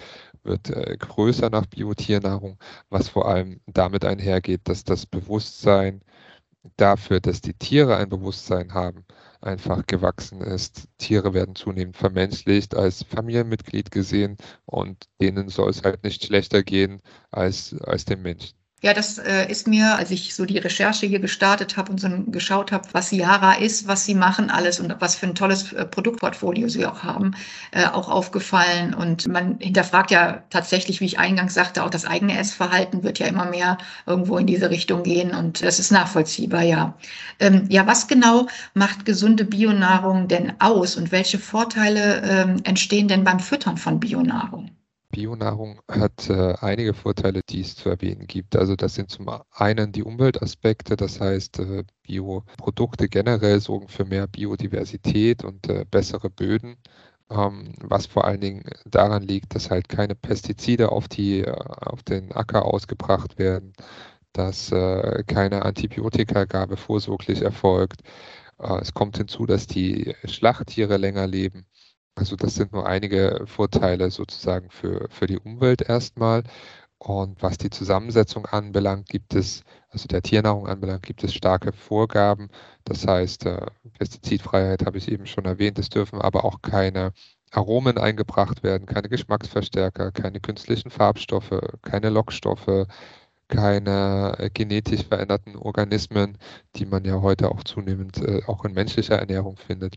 wird 0.43 0.69
äh, 0.69 0.97
größer 0.97 1.49
nach 1.49 1.65
Biotiernahrung, 1.67 2.57
was 2.89 3.09
vor 3.09 3.27
allem 3.27 3.59
damit 3.67 4.05
einhergeht, 4.05 4.61
dass 4.65 4.83
das 4.83 5.05
Bewusstsein 5.05 6.01
dafür, 6.77 7.19
dass 7.19 7.41
die 7.41 7.53
Tiere 7.53 7.97
ein 7.97 8.09
Bewusstsein 8.09 8.73
haben, 8.73 9.05
einfach 9.41 9.85
gewachsen 9.87 10.41
ist. 10.41 10.87
Tiere 10.97 11.33
werden 11.33 11.55
zunehmend 11.55 11.97
vermenschlicht, 11.97 12.75
als 12.75 13.03
Familienmitglied 13.03 13.91
gesehen 13.91 14.37
und 14.65 15.05
denen 15.21 15.49
soll 15.49 15.69
es 15.69 15.83
halt 15.83 16.03
nicht 16.03 16.23
schlechter 16.25 16.63
gehen 16.63 17.01
als, 17.31 17.75
als 17.81 18.05
den 18.05 18.21
Menschen. 18.21 18.60
Ja, 18.83 18.93
das 18.95 19.19
äh, 19.19 19.47
ist 19.47 19.67
mir, 19.67 19.95
als 19.97 20.09
ich 20.09 20.33
so 20.33 20.43
die 20.45 20.57
Recherche 20.57 21.05
hier 21.05 21.19
gestartet 21.19 21.77
habe 21.77 21.91
und 21.91 21.99
so 21.99 22.09
geschaut 22.27 22.71
habe, 22.71 22.87
was 22.93 23.11
Yara 23.11 23.53
ist, 23.53 23.87
was 23.87 24.05
sie 24.05 24.15
machen 24.15 24.49
alles 24.49 24.79
und 24.79 24.95
was 24.99 25.13
für 25.15 25.27
ein 25.27 25.35
tolles 25.35 25.71
äh, 25.73 25.85
Produktportfolio 25.85 26.67
sie 26.67 26.87
auch 26.87 27.03
haben, 27.03 27.35
äh, 27.71 27.85
auch 27.85 28.09
aufgefallen. 28.09 28.95
Und 28.95 29.27
man 29.27 29.59
hinterfragt 29.59 30.09
ja 30.09 30.41
tatsächlich, 30.49 30.99
wie 30.99 31.05
ich 31.05 31.19
eingangs 31.19 31.53
sagte, 31.53 31.83
auch 31.83 31.91
das 31.91 32.05
eigene 32.05 32.35
Essverhalten 32.39 33.03
wird 33.03 33.19
ja 33.19 33.27
immer 33.27 33.45
mehr 33.45 33.77
irgendwo 34.07 34.37
in 34.39 34.47
diese 34.47 34.71
Richtung 34.71 35.03
gehen 35.03 35.35
und 35.35 35.61
das 35.61 35.77
ist 35.77 35.91
nachvollziehbar, 35.91 36.63
ja. 36.63 36.97
Ähm, 37.39 37.67
ja, 37.69 37.85
was 37.85 38.07
genau 38.07 38.47
macht 38.73 39.05
gesunde 39.05 39.45
Bionahrung 39.45 40.27
denn 40.27 40.53
aus 40.59 40.95
und 40.95 41.11
welche 41.11 41.37
Vorteile 41.37 42.21
ähm, 42.23 42.61
entstehen 42.63 43.07
denn 43.07 43.23
beim 43.23 43.39
Füttern 43.39 43.77
von 43.77 43.99
Bionahrung? 43.99 44.71
Bionahrung 45.11 45.81
hat 45.87 46.29
äh, 46.29 46.55
einige 46.61 46.93
Vorteile, 46.93 47.41
die 47.47 47.61
es 47.61 47.75
zu 47.75 47.89
erwähnen 47.89 48.27
gibt. 48.27 48.55
Also 48.55 48.75
das 48.75 48.95
sind 48.95 49.09
zum 49.09 49.29
einen 49.51 49.91
die 49.91 50.03
Umweltaspekte, 50.03 50.95
das 50.95 51.19
heißt 51.21 51.59
äh, 51.59 51.83
Bioprodukte 52.03 53.09
generell 53.09 53.59
sorgen 53.59 53.87
für 53.87 54.05
mehr 54.05 54.27
Biodiversität 54.27 55.43
und 55.43 55.69
äh, 55.69 55.85
bessere 55.89 56.29
Böden, 56.29 56.77
ähm, 57.29 57.73
was 57.81 58.05
vor 58.07 58.25
allen 58.25 58.41
Dingen 58.41 58.63
daran 58.85 59.23
liegt, 59.23 59.55
dass 59.55 59.69
halt 59.69 59.89
keine 59.89 60.15
Pestizide 60.15 60.91
auf, 60.91 61.07
die, 61.07 61.41
äh, 61.41 61.51
auf 61.51 62.03
den 62.03 62.31
Acker 62.31 62.65
ausgebracht 62.65 63.37
werden, 63.39 63.73
dass 64.33 64.71
äh, 64.71 65.23
keine 65.27 65.63
Antibiotikagabe 65.65 66.77
vorsorglich 66.77 67.41
erfolgt. 67.41 68.01
Äh, 68.59 68.79
es 68.81 68.93
kommt 68.93 69.17
hinzu, 69.17 69.45
dass 69.45 69.67
die 69.67 70.15
Schlachttiere 70.25 70.97
länger 70.97 71.27
leben 71.27 71.65
also 72.15 72.35
das 72.35 72.55
sind 72.55 72.73
nur 72.73 72.85
einige 72.87 73.43
Vorteile 73.47 74.11
sozusagen 74.11 74.69
für, 74.69 75.07
für 75.09 75.27
die 75.27 75.39
Umwelt 75.39 75.81
erstmal. 75.81 76.43
Und 76.97 77.41
was 77.41 77.57
die 77.57 77.71
Zusammensetzung 77.71 78.45
anbelangt, 78.45 79.09
gibt 79.09 79.33
es, 79.33 79.63
also 79.89 80.07
der 80.07 80.21
Tiernahrung 80.21 80.67
anbelangt, 80.67 81.01
gibt 81.03 81.23
es 81.23 81.33
starke 81.33 81.73
Vorgaben. 81.73 82.49
Das 82.85 83.07
heißt, 83.07 83.47
äh, 83.47 83.65
Pestizidfreiheit 83.97 84.85
habe 84.85 84.99
ich 84.99 85.11
eben 85.11 85.25
schon 85.25 85.45
erwähnt. 85.45 85.79
Es 85.79 85.89
dürfen 85.89 86.21
aber 86.21 86.45
auch 86.45 86.61
keine 86.61 87.13
Aromen 87.51 87.97
eingebracht 87.97 88.63
werden, 88.63 88.85
keine 88.85 89.09
Geschmacksverstärker, 89.09 90.11
keine 90.11 90.39
künstlichen 90.39 90.91
Farbstoffe, 90.91 91.59
keine 91.81 92.09
Lockstoffe, 92.09 92.85
keine 93.47 94.35
äh, 94.39 94.49
genetisch 94.51 95.03
veränderten 95.05 95.55
Organismen, 95.55 96.37
die 96.75 96.85
man 96.85 97.03
ja 97.05 97.21
heute 97.21 97.49
auch 97.51 97.63
zunehmend 97.63 98.17
äh, 98.19 98.41
auch 98.47 98.63
in 98.65 98.73
menschlicher 98.73 99.17
Ernährung 99.17 99.57
findet. 99.57 99.95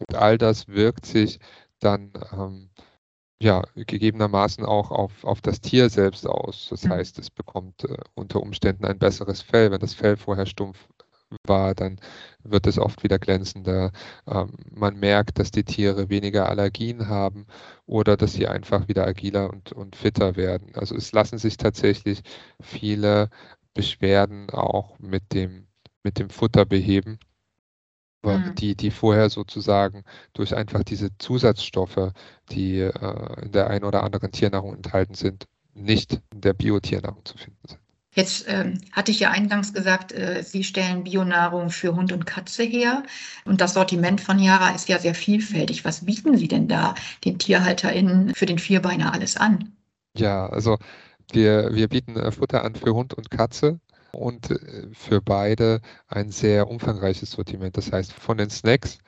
Und 0.00 0.16
all 0.16 0.38
das 0.38 0.68
wirkt 0.68 1.06
sich 1.06 1.38
dann 1.80 2.12
ähm, 2.32 2.70
ja, 3.42 3.62
gegebenermaßen 3.74 4.64
auch 4.64 4.90
auf, 4.90 5.24
auf 5.24 5.40
das 5.40 5.60
Tier 5.60 5.88
selbst 5.88 6.26
aus. 6.26 6.68
Das 6.70 6.84
mhm. 6.84 6.90
heißt, 6.90 7.18
es 7.18 7.30
bekommt 7.30 7.84
äh, 7.84 7.96
unter 8.14 8.40
Umständen 8.40 8.84
ein 8.84 8.98
besseres 8.98 9.40
Fell. 9.40 9.70
Wenn 9.70 9.80
das 9.80 9.94
Fell 9.94 10.16
vorher 10.16 10.46
stumpf 10.46 10.88
war, 11.46 11.74
dann 11.74 12.00
wird 12.42 12.66
es 12.66 12.78
oft 12.78 13.02
wieder 13.02 13.18
glänzender. 13.18 13.92
Ähm, 14.26 14.56
man 14.70 14.98
merkt, 14.98 15.38
dass 15.38 15.50
die 15.50 15.64
Tiere 15.64 16.10
weniger 16.10 16.48
Allergien 16.48 17.08
haben 17.08 17.46
oder 17.86 18.16
dass 18.16 18.34
sie 18.34 18.46
einfach 18.46 18.88
wieder 18.88 19.06
agiler 19.06 19.50
und, 19.50 19.72
und 19.72 19.96
fitter 19.96 20.36
werden. 20.36 20.74
Also 20.74 20.94
es 20.96 21.12
lassen 21.12 21.38
sich 21.38 21.56
tatsächlich 21.56 22.22
viele 22.60 23.30
Beschwerden 23.74 24.50
auch 24.50 24.98
mit 24.98 25.32
dem, 25.32 25.66
mit 26.02 26.18
dem 26.18 26.30
Futter 26.30 26.66
beheben 26.66 27.18
mhm. 28.22 28.54
die, 28.56 28.74
die 28.74 28.90
vorher 28.90 29.30
sozusagen 29.30 30.04
durch 30.32 30.54
einfach 30.54 30.84
diese 30.84 31.16
Zusatzstoffe, 31.18 32.12
die 32.50 32.78
äh, 32.78 33.42
in 33.42 33.52
der 33.52 33.68
einen 33.68 33.84
oder 33.84 34.02
anderen 34.02 34.32
Tiernahrung 34.32 34.74
enthalten 34.74 35.14
sind, 35.14 35.46
nicht 35.74 36.20
in 36.32 36.40
der 36.40 36.52
Biotiernahrung 36.52 37.24
zu 37.24 37.38
finden 37.38 37.66
sind. 37.66 37.80
Jetzt 38.12 38.46
ähm, 38.48 38.80
hatte 38.90 39.12
ich 39.12 39.20
ja 39.20 39.30
eingangs 39.30 39.72
gesagt, 39.72 40.12
äh, 40.12 40.42
Sie 40.42 40.64
stellen 40.64 41.04
Bionahrung 41.04 41.70
für 41.70 41.94
Hund 41.94 42.12
und 42.12 42.26
Katze 42.26 42.64
her. 42.64 43.04
Und 43.44 43.60
das 43.60 43.74
Sortiment 43.74 44.20
von 44.20 44.40
Yara 44.40 44.70
ist 44.70 44.88
ja 44.88 44.98
sehr 44.98 45.14
vielfältig. 45.14 45.84
Was 45.84 46.04
bieten 46.04 46.36
Sie 46.36 46.48
denn 46.48 46.66
da 46.66 46.94
den 47.24 47.38
TierhalterInnen 47.38 48.34
für 48.34 48.46
den 48.46 48.58
Vierbeiner 48.58 49.12
alles 49.12 49.36
an? 49.36 49.72
Ja, 50.16 50.48
also 50.48 50.76
wir, 51.30 51.72
wir 51.72 51.86
bieten 51.86 52.16
äh, 52.16 52.32
Futter 52.32 52.64
an 52.64 52.74
für 52.74 52.92
Hund 52.94 53.14
und 53.14 53.30
Katze 53.30 53.78
und 54.12 54.50
äh, 54.50 54.88
für 54.92 55.20
beide 55.20 55.80
ein 56.08 56.30
sehr 56.30 56.68
umfangreiches 56.68 57.32
Sortiment. 57.32 57.76
Das 57.76 57.92
heißt, 57.92 58.12
von 58.12 58.38
den 58.38 58.50
Snacks 58.50 58.98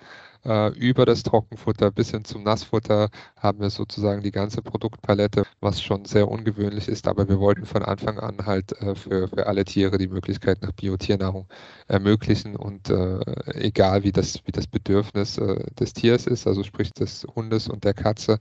über 0.45 1.07
das 1.07 1.23
Trockenfutter 1.23 1.93
bis 1.93 2.11
hin 2.11 2.25
zum 2.25 2.43
Nassfutter 2.43 3.11
haben 3.37 3.61
wir 3.61 3.71
sozusagen 3.71 4.23
die 4.23 4.33
ganze 4.33 4.63
Produktpalette, 4.63 5.45
was 5.61 5.83
schon 5.83 6.05
sehr 6.05 6.29
ungewöhnlich 6.29 6.89
ist, 6.89 7.09
aber 7.09 7.29
wir 7.29 7.39
wollten 7.41 7.65
von 7.67 7.83
Anfang 7.83 8.19
an 8.19 8.45
halt 8.47 8.73
äh, 8.81 8.95
für, 8.95 9.29
für 9.29 9.47
alle 9.47 9.65
Tiere 9.65 9.99
die 9.99 10.09
Möglichkeit 10.09 10.63
nach 10.63 10.73
Biotiernährung 10.73 11.49
ermöglichen 11.89 12.57
und 12.57 12.91
äh, 12.91 13.21
egal 13.55 14.03
wie 14.05 14.13
das, 14.13 14.41
wie 14.47 14.53
das 14.53 14.67
Bedürfnis 14.67 15.39
äh, 15.39 15.65
des 15.79 15.93
Tiers 15.93 16.27
ist, 16.27 16.47
also 16.47 16.63
sprich 16.63 16.93
des 16.93 17.27
Hundes 17.35 17.69
und 17.69 17.85
der 17.85 17.95
Katze, 17.95 18.39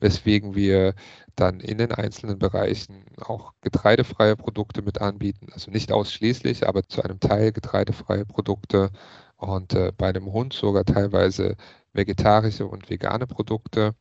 weswegen 0.00 0.54
wir 0.54 0.94
dann 1.36 1.60
in 1.60 1.78
den 1.78 1.92
einzelnen 1.92 2.38
Bereichen 2.38 3.04
auch 3.20 3.52
getreidefreie 3.60 4.36
Produkte 4.36 4.82
mit 4.82 5.00
anbieten. 5.00 5.48
Also 5.52 5.70
nicht 5.70 5.92
ausschließlich, 5.92 6.68
aber 6.68 6.84
zu 6.84 7.02
einem 7.02 7.18
Teil 7.20 7.52
getreidefreie 7.52 8.24
Produkte 8.24 8.90
und 9.36 9.74
äh, 9.74 9.92
bei 9.96 10.12
dem 10.12 10.32
Hund 10.32 10.52
sogar 10.52 10.84
teilweise 10.84 11.56
vegetarische 11.92 12.66
und 12.66 12.90
vegane 12.90 13.26
Produkte, 13.26 13.94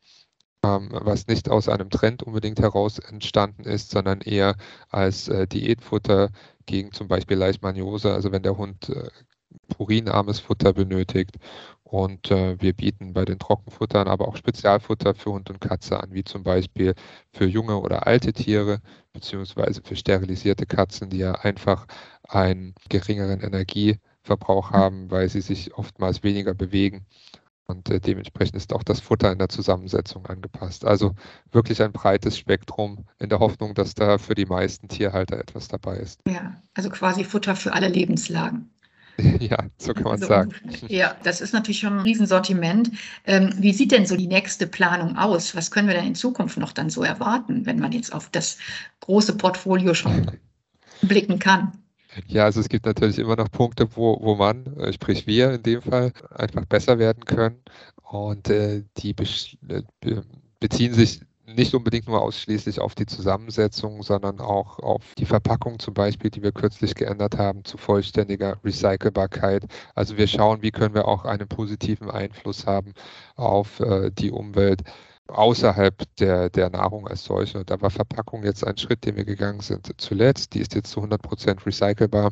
ähm, 0.64 0.90
was 0.92 1.28
nicht 1.28 1.50
aus 1.50 1.70
einem 1.70 1.90
Trend 1.90 2.24
unbedingt 2.24 2.60
heraus 2.60 3.00
entstanden 3.00 3.64
ist, 3.64 3.92
sondern 3.92 4.22
eher 4.22 4.56
als 4.90 5.28
äh, 5.30 5.48
Diätfutter 5.48 6.30
gegen 6.66 6.92
zum 6.94 7.08
Beispiel 7.08 7.38
Leishmaniose, 7.38 8.14
also 8.14 8.32
wenn 8.32 8.44
der 8.44 8.58
Hund 8.58 8.90
äh, 8.90 9.10
purinarmes 9.70 10.40
Futter 10.40 10.74
benötigt. 10.74 11.38
Und 11.84 12.32
äh, 12.32 12.60
wir 12.60 12.74
bieten 12.74 13.14
bei 13.14 13.24
den 13.26 13.38
Trockenfuttern 13.40 14.08
aber 14.08 14.28
auch 14.28 14.36
Spezialfutter 14.36 15.14
für 15.14 15.32
Hund 15.32 15.50
und 15.52 15.62
Katze 15.62 16.02
an, 16.02 16.14
wie 16.14 16.24
zum 16.24 16.44
Beispiel 16.44 16.96
für 17.32 17.46
junge 17.46 17.78
oder 17.80 18.08
alte 18.08 18.34
Tiere, 18.34 18.80
beziehungsweise 19.14 19.82
für 19.84 19.96
sterilisierte 19.96 20.66
Katzen, 20.66 21.10
die 21.12 21.20
ja 21.20 21.34
einfach 21.34 21.86
einen 22.28 22.74
geringeren 22.90 23.42
Energieverbrauch 23.42 24.13
mhm. 24.72 24.76
haben, 24.76 25.12
weil 25.12 25.30
sie 25.30 25.42
sich 25.42 25.74
oftmals 25.76 26.24
weniger 26.24 26.54
bewegen. 26.54 27.06
Und 27.66 27.90
äh, 27.90 28.00
dementsprechend 28.00 28.58
ist 28.58 28.74
auch 28.74 28.84
das 28.84 29.00
Futter 29.00 29.32
in 29.32 29.40
der 29.40 29.50
Zusammensetzung 29.50 30.26
angepasst. 30.26 30.86
Also 30.86 31.16
wirklich 31.52 31.82
ein 31.82 31.94
breites 31.94 32.38
Spektrum 32.38 33.06
in 33.20 33.30
der 33.30 33.40
Hoffnung, 33.40 33.74
dass 33.74 33.94
da 33.94 34.18
für 34.18 34.36
die 34.36 34.46
meisten 34.46 34.90
Tierhalter 34.90 35.40
etwas 35.40 35.70
dabei 35.70 35.98
ist. 35.98 36.20
Ja, 36.28 36.56
also 36.74 36.90
quasi 36.90 37.24
Futter 37.24 37.56
für 37.56 37.74
alle 37.74 37.88
Lebenslagen. 37.88 38.70
Ja, 39.40 39.58
so 39.78 39.94
kann 39.94 40.06
man 40.06 40.18
so, 40.18 40.26
sagen. 40.26 40.54
Ja, 40.88 41.16
das 41.22 41.40
ist 41.40 41.54
natürlich 41.54 41.80
schon 41.80 41.94
ein 41.94 42.00
Riesensortiment. 42.00 42.92
Ähm, 43.26 43.54
wie 43.58 43.72
sieht 43.72 43.92
denn 43.92 44.08
so 44.08 44.18
die 44.18 44.26
nächste 44.26 44.66
Planung 44.66 45.18
aus? 45.18 45.56
Was 45.56 45.70
können 45.70 45.88
wir 45.88 45.94
denn 45.94 46.08
in 46.08 46.16
Zukunft 46.16 46.58
noch 46.58 46.72
dann 46.72 46.90
so 46.90 47.04
erwarten, 47.04 47.68
wenn 47.68 47.78
man 47.78 47.92
jetzt 47.92 48.12
auf 48.12 48.30
das 48.30 48.58
große 49.02 49.38
Portfolio 49.38 49.94
schon 49.94 50.32
blicken 51.04 51.38
kann? 51.38 51.83
Ja, 52.28 52.46
also 52.46 52.60
es 52.60 52.70
gibt 52.70 52.86
natürlich 52.86 53.20
immer 53.20 53.36
noch 53.36 53.52
Punkte, 53.52 53.88
wo, 53.96 54.20
wo 54.22 54.36
man, 54.36 54.66
äh, 54.78 54.94
sprich 54.94 55.28
wir 55.28 55.54
in 55.54 55.64
dem 55.64 55.82
Fall, 55.82 56.14
einfach 56.32 56.66
besser 56.66 57.00
werden 57.00 57.26
können. 57.26 57.62
Und 58.04 58.50
äh, 58.50 58.84
die 58.98 59.16
äh, 59.70 60.22
beziehen 60.60 60.94
sich 60.94 61.22
nicht 61.46 61.74
unbedingt 61.76 62.08
nur 62.08 62.22
ausschließlich 62.22 62.80
auf 62.80 62.96
die 62.96 63.06
Zusammensetzung, 63.06 64.02
sondern 64.04 64.40
auch 64.40 64.80
auf 64.80 65.14
die 65.18 65.26
Verpackung 65.26 65.80
zum 65.80 65.94
Beispiel, 65.94 66.30
die 66.30 66.42
wir 66.42 66.52
kürzlich 66.52 66.96
geändert 66.96 67.38
haben, 67.38 67.66
zu 67.66 67.78
vollständiger 67.78 68.58
Recycelbarkeit. 68.64 69.66
Also 69.96 70.18
wir 70.18 70.28
schauen, 70.28 70.62
wie 70.62 70.72
können 70.72 70.96
wir 70.96 71.08
auch 71.08 71.26
einen 71.26 71.48
positiven 71.48 72.10
Einfluss 72.10 72.66
haben 72.66 72.94
auf 73.36 73.80
äh, 73.80 74.12
die 74.12 74.32
Umwelt 74.32 74.84
außerhalb 75.34 76.04
der, 76.18 76.50
der 76.50 76.70
Nahrung 76.70 77.08
als 77.08 77.24
solche. 77.24 77.66
Da 77.66 77.82
war 77.82 77.90
Verpackung 77.90 78.44
jetzt 78.44 78.66
ein 78.66 78.78
Schritt, 78.78 79.06
den 79.06 79.16
wir 79.16 79.26
gegangen 79.26 79.62
sind 79.62 79.90
zuletzt. 80.00 80.54
Die 80.54 80.60
ist 80.60 80.76
jetzt 80.76 80.92
zu 80.92 81.00
100 81.00 81.22
Prozent 81.22 81.66
recycelbar. 81.66 82.32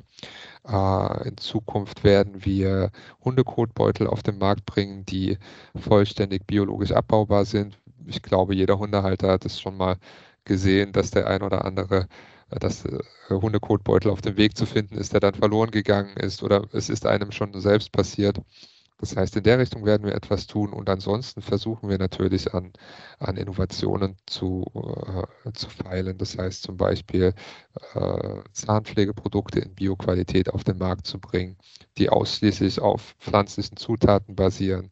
Äh, 0.68 1.28
in 1.30 1.38
Zukunft 1.38 2.04
werden 2.04 2.46
wir 2.46 2.92
Hundekotbeutel 3.24 4.08
auf 4.08 4.24
den 4.24 4.38
Markt 4.38 4.66
bringen, 4.66 5.06
die 5.06 5.38
vollständig 5.76 6.46
biologisch 6.48 6.92
abbaubar 6.92 7.46
sind. 7.46 7.78
Ich 8.08 8.22
glaube, 8.22 8.56
jeder 8.56 8.80
Hundehalter 8.80 9.30
hat 9.32 9.46
es 9.46 9.60
schon 9.60 9.78
mal 9.78 9.98
gesehen, 10.46 10.92
dass 10.94 11.12
der 11.12 11.28
ein 11.28 11.44
oder 11.44 11.66
andere 11.66 12.08
äh, 12.52 12.60
dass 12.60 12.86
äh, 12.86 13.00
Hundekotbeutel 13.30 14.12
auf 14.12 14.22
dem 14.22 14.38
Weg 14.38 14.58
zu 14.58 14.66
finden 14.66 14.96
ist, 14.98 15.14
der 15.14 15.20
dann 15.22 15.34
verloren 15.34 15.72
gegangen 15.72 16.16
ist 16.18 16.44
oder 16.44 16.68
es 16.74 16.90
ist 16.90 17.06
einem 17.06 17.32
schon 17.32 17.60
selbst 17.60 17.92
passiert. 17.92 18.40
Das 19.02 19.18
heißt, 19.18 19.36
in 19.36 19.44
der 19.44 19.58
Richtung 19.58 19.84
werden 19.84 20.06
wir 20.06 20.14
etwas 20.14 20.46
tun 20.46 20.72
und 20.72 20.88
ansonsten 20.88 21.42
versuchen 21.42 21.90
wir 21.90 21.98
natürlich 21.98 22.54
an, 22.54 22.72
an 23.18 23.36
Innovationen 23.36 24.16
zu, 24.28 24.64
äh, 24.76 25.52
zu 25.54 25.70
feilen. 25.70 26.20
Das 26.20 26.38
heißt 26.38 26.62
zum 26.62 26.78
Beispiel 26.78 27.34
äh, 27.96 28.40
Zahnpflegeprodukte 28.54 29.60
in 29.60 29.74
Bioqualität 29.74 30.54
auf 30.54 30.64
den 30.64 30.78
Markt 30.78 31.08
zu 31.08 31.20
bringen, 31.20 31.58
die 31.98 32.12
ausschließlich 32.12 32.80
auf 32.80 33.16
pflanzlichen 33.20 33.76
Zutaten 33.76 34.36
basieren. 34.36 34.92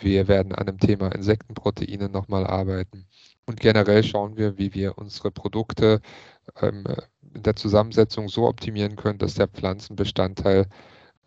Wir 0.00 0.26
werden 0.26 0.52
an 0.52 0.66
dem 0.66 0.78
Thema 0.78 1.14
Insektenproteine 1.14 2.08
nochmal 2.08 2.48
arbeiten. 2.48 3.06
Und 3.46 3.60
generell 3.60 4.02
schauen 4.02 4.36
wir, 4.36 4.58
wie 4.58 4.74
wir 4.74 4.98
unsere 4.98 5.30
Produkte 5.30 6.00
ähm, 6.60 6.84
in 7.34 7.44
der 7.44 7.54
Zusammensetzung 7.54 8.28
so 8.28 8.48
optimieren 8.48 8.96
können, 8.96 9.18
dass 9.18 9.34
der 9.34 9.46
Pflanzenbestandteil 9.46 10.66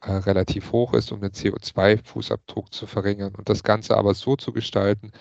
äh, 0.02 0.12
relativ 0.12 0.72
hoch 0.72 0.94
ist, 0.94 1.12
um 1.12 1.22
den 1.22 1.32
CO2-Fußabdruck 1.32 2.72
zu 2.72 2.88
verringern 2.88 3.36
und 3.36 3.50
das 3.50 3.64
Ganze 3.64 3.98
aber 3.98 4.14
so 4.14 4.36
zu 4.36 4.54
gestalten, 4.54 5.12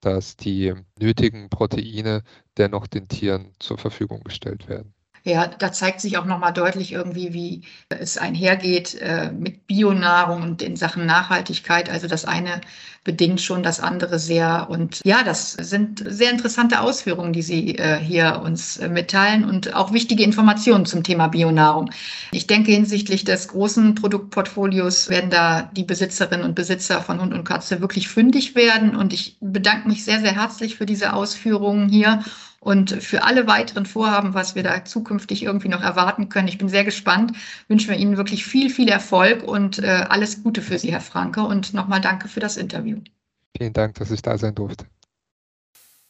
dass 0.00 0.36
die 0.36 0.74
nötigen 0.98 1.50
Proteine 1.50 2.22
dennoch 2.58 2.86
den 2.86 3.08
Tieren 3.08 3.52
zur 3.58 3.78
Verfügung 3.78 4.22
gestellt 4.24 4.68
werden. 4.68 4.95
Ja, 5.26 5.48
da 5.48 5.72
zeigt 5.72 6.00
sich 6.00 6.18
auch 6.18 6.24
nochmal 6.24 6.52
deutlich 6.52 6.92
irgendwie, 6.92 7.34
wie 7.34 7.62
es 7.88 8.16
einhergeht 8.16 8.94
äh, 9.00 9.32
mit 9.32 9.66
Bionahrung 9.66 10.42
und 10.42 10.62
in 10.62 10.76
Sachen 10.76 11.04
Nachhaltigkeit. 11.04 11.90
Also 11.90 12.06
das 12.06 12.24
eine 12.24 12.60
bedingt 13.02 13.40
schon 13.40 13.64
das 13.64 13.80
andere 13.80 14.20
sehr. 14.20 14.68
Und 14.70 15.00
ja, 15.04 15.24
das 15.24 15.54
sind 15.54 16.04
sehr 16.06 16.30
interessante 16.30 16.80
Ausführungen, 16.80 17.32
die 17.32 17.42
Sie 17.42 17.76
äh, 17.76 17.98
hier 17.98 18.40
uns 18.44 18.76
äh, 18.76 18.88
mitteilen 18.88 19.44
und 19.44 19.74
auch 19.74 19.92
wichtige 19.92 20.22
Informationen 20.22 20.86
zum 20.86 21.02
Thema 21.02 21.26
Bionahrung. 21.26 21.90
Ich 22.30 22.46
denke, 22.46 22.70
hinsichtlich 22.70 23.24
des 23.24 23.48
großen 23.48 23.96
Produktportfolios 23.96 25.08
werden 25.08 25.30
da 25.30 25.62
die 25.62 25.84
Besitzerinnen 25.84 26.44
und 26.44 26.54
Besitzer 26.54 27.02
von 27.02 27.20
Hund 27.20 27.34
und 27.34 27.42
Katze 27.42 27.80
wirklich 27.80 28.06
fündig 28.06 28.54
werden. 28.54 28.94
Und 28.94 29.12
ich 29.12 29.38
bedanke 29.40 29.88
mich 29.88 30.04
sehr, 30.04 30.20
sehr 30.20 30.36
herzlich 30.36 30.76
für 30.76 30.86
diese 30.86 31.14
Ausführungen 31.14 31.88
hier 31.88 32.22
und 32.66 32.90
für 32.90 33.22
alle 33.22 33.46
weiteren 33.46 33.86
Vorhaben, 33.86 34.34
was 34.34 34.56
wir 34.56 34.64
da 34.64 34.84
zukünftig 34.84 35.44
irgendwie 35.44 35.68
noch 35.68 35.82
erwarten 35.82 36.28
können. 36.28 36.48
Ich 36.48 36.58
bin 36.58 36.68
sehr 36.68 36.82
gespannt, 36.82 37.30
wünschen 37.68 37.90
wir 37.90 37.96
Ihnen 37.96 38.16
wirklich 38.16 38.44
viel, 38.44 38.70
viel 38.70 38.88
Erfolg 38.88 39.44
und 39.44 39.78
äh, 39.78 40.04
alles 40.08 40.42
Gute 40.42 40.62
für 40.62 40.76
Sie, 40.76 40.90
Herr 40.90 41.00
Franke. 41.00 41.42
Und 41.42 41.74
nochmal 41.74 42.00
danke 42.00 42.26
für 42.26 42.40
das 42.40 42.56
Interview. 42.56 42.98
Vielen 43.56 43.72
Dank, 43.72 43.94
dass 44.00 44.10
ich 44.10 44.20
da 44.20 44.36
sein 44.36 44.56
durfte. 44.56 44.84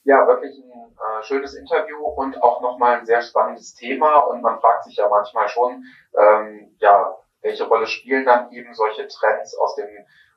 Ja, 0.05 0.27
wirklich 0.27 0.57
ein 0.57 0.97
äh, 0.97 1.23
schönes 1.25 1.53
Interview 1.53 1.99
und 1.99 2.43
auch 2.43 2.63
nochmal 2.63 3.01
ein 3.01 3.05
sehr 3.05 3.21
spannendes 3.21 3.75
Thema. 3.75 4.21
Und 4.21 4.41
man 4.41 4.59
fragt 4.61 4.85
sich 4.85 4.97
ja 4.97 5.07
manchmal 5.11 5.51
schon, 5.51 5.85
ähm, 6.19 6.75
ja, 6.79 7.17
welche 7.43 7.65
Rolle 7.65 7.87
spielen 7.87 8.25
dann 8.25 8.51
eben 8.51 8.73
solche 8.73 9.07
Trends 9.09 9.55
aus 9.59 9.75
dem 9.75 9.89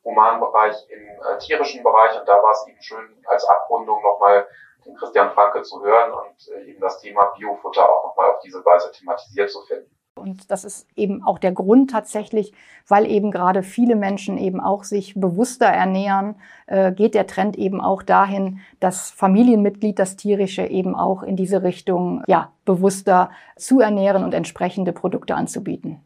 humanen 0.04 0.42
Bereich 0.42 0.76
im 0.90 1.00
äh, 1.02 1.38
tierischen 1.40 1.82
Bereich. 1.82 2.20
Und 2.20 2.28
da 2.28 2.34
war 2.34 2.52
es 2.52 2.68
eben 2.68 2.82
schön 2.82 3.24
als 3.26 3.48
Abrundung 3.48 4.04
nochmal 4.04 4.46
den 4.90 4.98
Christian 4.98 5.32
Franke 5.32 5.62
zu 5.62 5.82
hören 5.84 6.12
und 6.12 6.54
äh, 6.54 6.70
eben 6.70 6.82
das 6.82 7.00
Thema 7.00 7.34
Biofutter 7.38 7.84
auch 7.84 8.06
nochmal 8.06 8.32
auf 8.32 8.40
diese 8.44 8.64
Weise 8.66 8.92
thematisiert 8.92 9.50
zu 9.50 9.62
finden. 9.62 9.90
Und 10.16 10.52
das 10.52 10.66
ist 10.66 10.86
eben 10.96 11.24
auch 11.24 11.40
der 11.40 11.54
Grund 11.54 11.92
tatsächlich, 11.92 12.54
weil 12.88 13.10
eben 13.10 13.32
gerade 13.32 13.64
viele 13.64 13.96
Menschen 13.96 14.38
eben 14.38 14.60
auch 14.60 14.84
sich 14.84 15.14
bewusster 15.16 15.68
ernähren, 15.68 16.36
äh, 16.68 16.92
geht 16.92 17.16
der 17.16 17.26
Trend 17.26 17.58
eben 17.58 17.80
auch 17.80 18.04
dahin, 18.04 18.60
dass 18.80 19.12
Familienmitglied, 19.12 19.98
das 19.98 20.18
tierische 20.18 20.64
eben 20.66 20.96
auch 20.96 21.24
in 21.24 21.38
diese 21.38 21.64
Richtung, 21.64 22.24
ja, 22.28 22.52
bewusster 22.66 23.32
zu 23.56 23.80
ernähren 23.80 24.24
und 24.24 24.34
entsprechende 24.34 24.92
Produkte 24.92 25.36
anzubieten. 25.36 26.04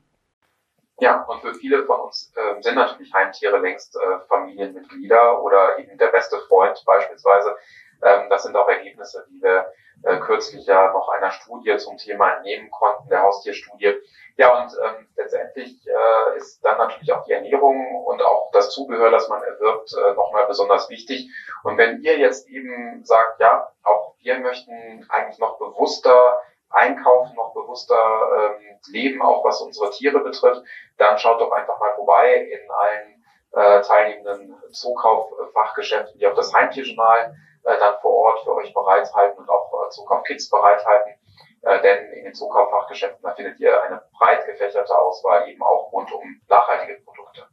Ja, 0.99 1.23
und 1.23 1.41
für 1.41 1.53
viele 1.55 1.83
von 1.85 2.01
uns 2.01 2.31
äh, 2.35 2.61
sind 2.61 2.75
natürlich 2.75 3.11
Heimtiere 3.13 3.57
längst 3.59 3.95
äh, 3.95 4.19
Familienmitglieder 4.27 5.43
oder 5.43 5.79
eben 5.79 5.97
der 5.97 6.07
beste 6.07 6.37
Freund 6.47 6.81
beispielsweise. 6.85 7.55
Ähm, 8.03 8.29
das 8.29 8.43
sind 8.43 8.55
auch 8.55 8.67
Ergebnisse, 8.67 9.25
die 9.29 9.41
wir 9.41 9.71
äh, 10.03 10.17
kürzlich 10.19 10.65
ja 10.65 10.91
noch 10.91 11.09
einer 11.09 11.31
Studie 11.31 11.77
zum 11.77 11.97
Thema 11.97 12.33
entnehmen 12.33 12.69
konnten, 12.71 13.09
der 13.09 13.21
Haustierstudie. 13.21 13.95
Ja, 14.35 14.61
und 14.61 14.73
ähm, 14.83 15.07
letztendlich 15.15 15.85
äh, 15.87 16.37
ist 16.37 16.63
dann 16.65 16.77
natürlich 16.77 17.13
auch 17.13 17.23
die 17.23 17.33
Ernährung 17.33 18.03
und 18.05 18.21
auch 18.21 18.49
das 18.51 18.71
Zubehör, 18.71 19.11
das 19.11 19.29
man 19.29 19.43
erwirbt, 19.43 19.93
äh, 19.93 20.13
nochmal 20.13 20.47
besonders 20.47 20.89
wichtig. 20.89 21.29
Und 21.63 21.77
wenn 21.77 22.01
ihr 22.01 22.17
jetzt 22.17 22.49
eben 22.49 23.05
sagt, 23.05 23.39
ja, 23.39 23.71
auch 23.83 24.15
wir 24.19 24.39
möchten 24.39 25.05
eigentlich 25.09 25.39
noch 25.39 25.59
bewusster 25.59 26.41
einkaufen, 26.69 27.35
noch 27.35 27.53
bewusster 27.53 27.95
ähm, 27.95 28.79
leben, 28.91 29.21
auch 29.21 29.45
was 29.45 29.61
unsere 29.61 29.91
Tiere 29.91 30.19
betrifft, 30.19 30.63
dann 30.97 31.17
schaut 31.19 31.39
doch 31.39 31.51
einfach 31.51 31.79
mal 31.79 31.93
vorbei 31.95 32.35
in 32.35 32.71
allen 32.71 33.23
äh, 33.51 33.81
teilnehmenden 33.81 34.55
Zukauffachgeschäften, 34.71 36.19
wie 36.19 36.27
auch 36.27 36.35
das 36.35 36.53
Heimtierjournal 36.53 37.35
äh, 37.63 37.77
dann 37.79 37.99
vor 38.01 38.13
Ort 38.13 38.43
für 38.43 38.55
euch 38.55 38.73
bereithalten 38.73 39.39
und 39.39 39.49
auch 39.49 39.71
äh, 39.85 39.89
Zukaufkits 39.89 40.49
bereithalten. 40.49 41.13
Äh, 41.61 41.81
denn 41.81 42.11
in 42.13 42.25
den 42.25 42.33
Zukauffachgeschäften, 42.33 43.21
da 43.23 43.33
findet 43.33 43.59
ihr 43.59 43.81
eine 43.83 44.01
breit 44.17 44.45
gefächerte 44.45 44.97
Auswahl 44.97 45.47
eben 45.47 45.61
auch 45.63 45.91
rund 45.91 46.11
um 46.11 46.41
nachhaltige 46.49 46.99
Produkte. 47.01 47.47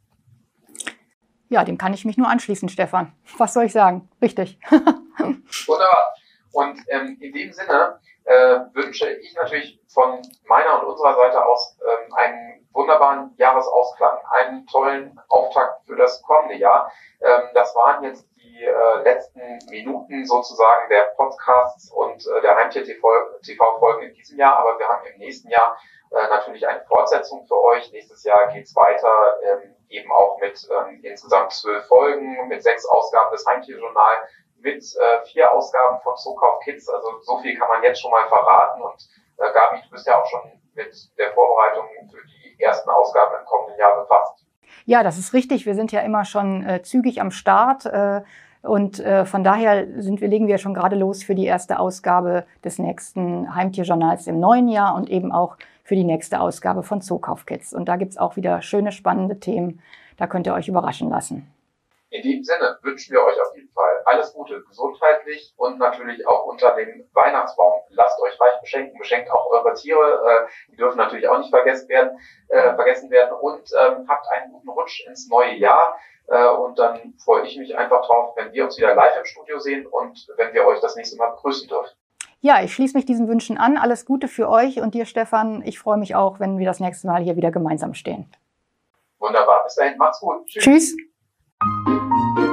Ja, 1.49 1.63
dem 1.63 1.77
kann 1.77 1.93
ich 1.93 2.05
mich 2.05 2.17
nur 2.17 2.29
anschließen, 2.29 2.69
Stefan. 2.69 3.13
Was 3.37 3.53
soll 3.53 3.65
ich 3.65 3.73
sagen? 3.73 4.09
Richtig. 4.21 4.59
Wunderbar. 4.69 6.13
Und 6.53 6.79
ähm, 6.89 7.17
in 7.19 7.33
dem 7.33 7.51
Sinne 7.51 7.99
äh, 8.23 8.59
wünsche 8.73 9.09
ich 9.09 9.33
natürlich 9.35 9.81
von 9.87 10.21
meiner 10.45 10.81
und 10.81 10.89
unserer 10.89 11.15
Seite 11.15 11.45
aus 11.45 11.77
ähm, 11.81 12.13
einen 12.13 12.60
wunderbaren 12.73 13.33
Jahresausklang, 13.37 14.19
einen 14.31 14.65
tollen 14.67 15.19
Auftakt 15.29 15.85
für 15.85 15.95
das 15.95 16.21
kommende 16.21 16.55
Jahr. 16.55 16.91
Ähm, 17.21 17.49
das 17.53 17.75
waren 17.75 18.03
jetzt 18.03 18.27
die 18.35 18.63
äh, 18.63 19.03
letzten 19.03 19.59
Minuten 19.69 20.25
sozusagen 20.25 20.89
der 20.89 21.03
Podcasts 21.15 21.91
und 21.91 22.25
äh, 22.27 22.41
der 22.41 22.55
Heimtier-TV-Folgen 22.55 24.07
in 24.07 24.13
diesem 24.13 24.37
Jahr, 24.37 24.57
aber 24.57 24.79
wir 24.79 24.87
haben 24.87 25.05
im 25.05 25.17
nächsten 25.17 25.49
Jahr 25.49 25.77
äh, 26.11 26.27
natürlich 26.27 26.67
eine 26.67 26.83
Fortsetzung 26.85 27.45
für 27.47 27.61
euch. 27.63 27.91
Nächstes 27.91 28.23
Jahr 28.23 28.51
geht's 28.51 28.75
weiter, 28.75 29.37
ähm, 29.43 29.75
eben 29.89 30.11
auch 30.11 30.37
mit 30.39 30.67
ähm, 30.69 30.99
insgesamt 31.03 31.51
zwölf 31.53 31.85
Folgen, 31.87 32.47
mit 32.47 32.63
sechs 32.63 32.85
Ausgaben 32.85 33.31
des 33.31 33.45
Heimtierjournal 33.45 34.15
mit 34.63 34.85
vier 35.25 35.51
Ausgaben 35.51 35.99
von 36.01 36.15
Zukauf 36.17 36.59
Kids. 36.59 36.87
Also 36.87 37.19
so 37.21 37.39
viel 37.39 37.57
kann 37.57 37.67
man 37.67 37.81
jetzt 37.81 37.99
schon 37.99 38.11
mal 38.11 38.27
verraten. 38.27 38.79
Und 38.83 39.09
Gabi, 39.37 39.81
du 39.81 39.89
bist 39.89 40.05
ja 40.05 40.21
auch 40.21 40.25
schon 40.27 40.61
mit 40.75 40.93
der 41.17 41.33
Vorbereitung 41.33 41.87
für 42.11 42.21
die 42.27 42.40
ersten 42.61 42.89
Ausgaben 42.89 43.35
im 43.39 43.45
kommenden 43.45 43.79
Jahr 43.79 44.01
befasst. 44.01 44.45
Ja, 44.85 45.03
das 45.03 45.17
ist 45.17 45.33
richtig. 45.33 45.65
Wir 45.65 45.75
sind 45.75 45.91
ja 45.91 46.01
immer 46.01 46.25
schon 46.25 46.65
äh, 46.65 46.81
zügig 46.81 47.21
am 47.21 47.31
Start. 47.31 47.85
Äh, 47.85 48.21
und 48.63 48.99
äh, 48.99 49.25
von 49.25 49.43
daher 49.43 49.87
sind 50.01 50.21
wir, 50.21 50.27
legen 50.27 50.47
wir 50.47 50.57
schon 50.57 50.73
gerade 50.73 50.95
los 50.95 51.23
für 51.23 51.35
die 51.35 51.45
erste 51.45 51.79
Ausgabe 51.79 52.45
des 52.63 52.77
nächsten 52.77 53.55
Heimtierjournals 53.55 54.27
im 54.27 54.39
neuen 54.39 54.67
Jahr 54.67 54.95
und 54.95 55.09
eben 55.09 55.31
auch 55.31 55.57
für 55.83 55.95
die 55.95 56.03
nächste 56.03 56.39
Ausgabe 56.39 56.83
von 56.83 57.01
Zookauf 57.01 57.45
Kids. 57.45 57.73
Und 57.73 57.85
da 57.85 57.95
gibt's 57.95 58.17
auch 58.17 58.35
wieder 58.35 58.61
schöne, 58.61 58.91
spannende 58.91 59.39
Themen. 59.39 59.81
Da 60.17 60.27
könnt 60.27 60.45
ihr 60.45 60.53
euch 60.53 60.67
überraschen 60.67 61.09
lassen. 61.09 61.51
In 62.11 62.21
diesem 62.23 62.43
Sinne 62.43 62.77
wünschen 62.81 63.13
wir 63.13 63.23
euch 63.23 63.39
auf 63.39 63.55
jeden 63.55 63.71
Fall 63.71 64.01
alles 64.03 64.33
Gute 64.33 64.61
gesundheitlich 64.63 65.53
und 65.55 65.79
natürlich 65.79 66.27
auch 66.27 66.45
unter 66.45 66.75
dem 66.75 67.09
Weihnachtsbaum. 67.13 67.83
Lasst 67.87 68.21
euch 68.21 68.37
reich 68.39 68.59
beschenken, 68.59 68.97
beschenkt 68.99 69.31
auch 69.31 69.49
eure 69.49 69.73
Tiere, 69.75 70.21
äh, 70.27 70.71
die 70.71 70.75
dürfen 70.75 70.97
natürlich 70.97 71.29
auch 71.29 71.37
nicht 71.37 71.49
vergessen 71.49 71.87
werden, 71.87 72.19
äh, 72.49 72.75
vergessen 72.75 73.09
werden 73.11 73.31
und 73.39 73.63
ähm, 73.79 74.05
habt 74.09 74.27
einen 74.29 74.51
guten 74.51 74.67
Rutsch 74.69 75.07
ins 75.07 75.29
neue 75.29 75.55
Jahr. 75.55 75.97
Äh, 76.27 76.49
und 76.49 76.77
dann 76.79 77.13
freue 77.23 77.47
ich 77.47 77.57
mich 77.57 77.77
einfach 77.77 78.05
drauf, 78.05 78.33
wenn 78.35 78.51
wir 78.51 78.65
uns 78.65 78.77
wieder 78.77 78.93
live 78.93 79.17
im 79.17 79.25
Studio 79.25 79.59
sehen 79.59 79.87
und 79.87 80.27
wenn 80.35 80.53
wir 80.53 80.65
euch 80.65 80.81
das 80.81 80.97
nächste 80.97 81.15
Mal 81.15 81.31
begrüßen 81.31 81.69
dürfen. 81.69 81.95
Ja, 82.41 82.61
ich 82.61 82.73
schließe 82.73 82.97
mich 82.97 83.05
diesen 83.05 83.29
Wünschen 83.29 83.57
an. 83.57 83.77
Alles 83.77 84.05
Gute 84.05 84.27
für 84.27 84.49
euch 84.49 84.81
und 84.81 84.95
dir, 84.95 85.05
Stefan. 85.05 85.61
Ich 85.63 85.79
freue 85.79 85.97
mich 85.97 86.15
auch, 86.15 86.41
wenn 86.41 86.57
wir 86.57 86.65
das 86.65 86.81
nächste 86.81 87.07
Mal 87.07 87.21
hier 87.21 87.37
wieder 87.37 87.51
gemeinsam 87.51 87.93
stehen. 87.93 88.29
Wunderbar. 89.19 89.63
Bis 89.63 89.75
dahin. 89.75 89.97
Macht's 89.97 90.19
gut. 90.19 90.45
Tschüss. 90.47 90.63
Tschüss. 90.63 92.00
Thank 92.11 92.39
you. 92.39 92.50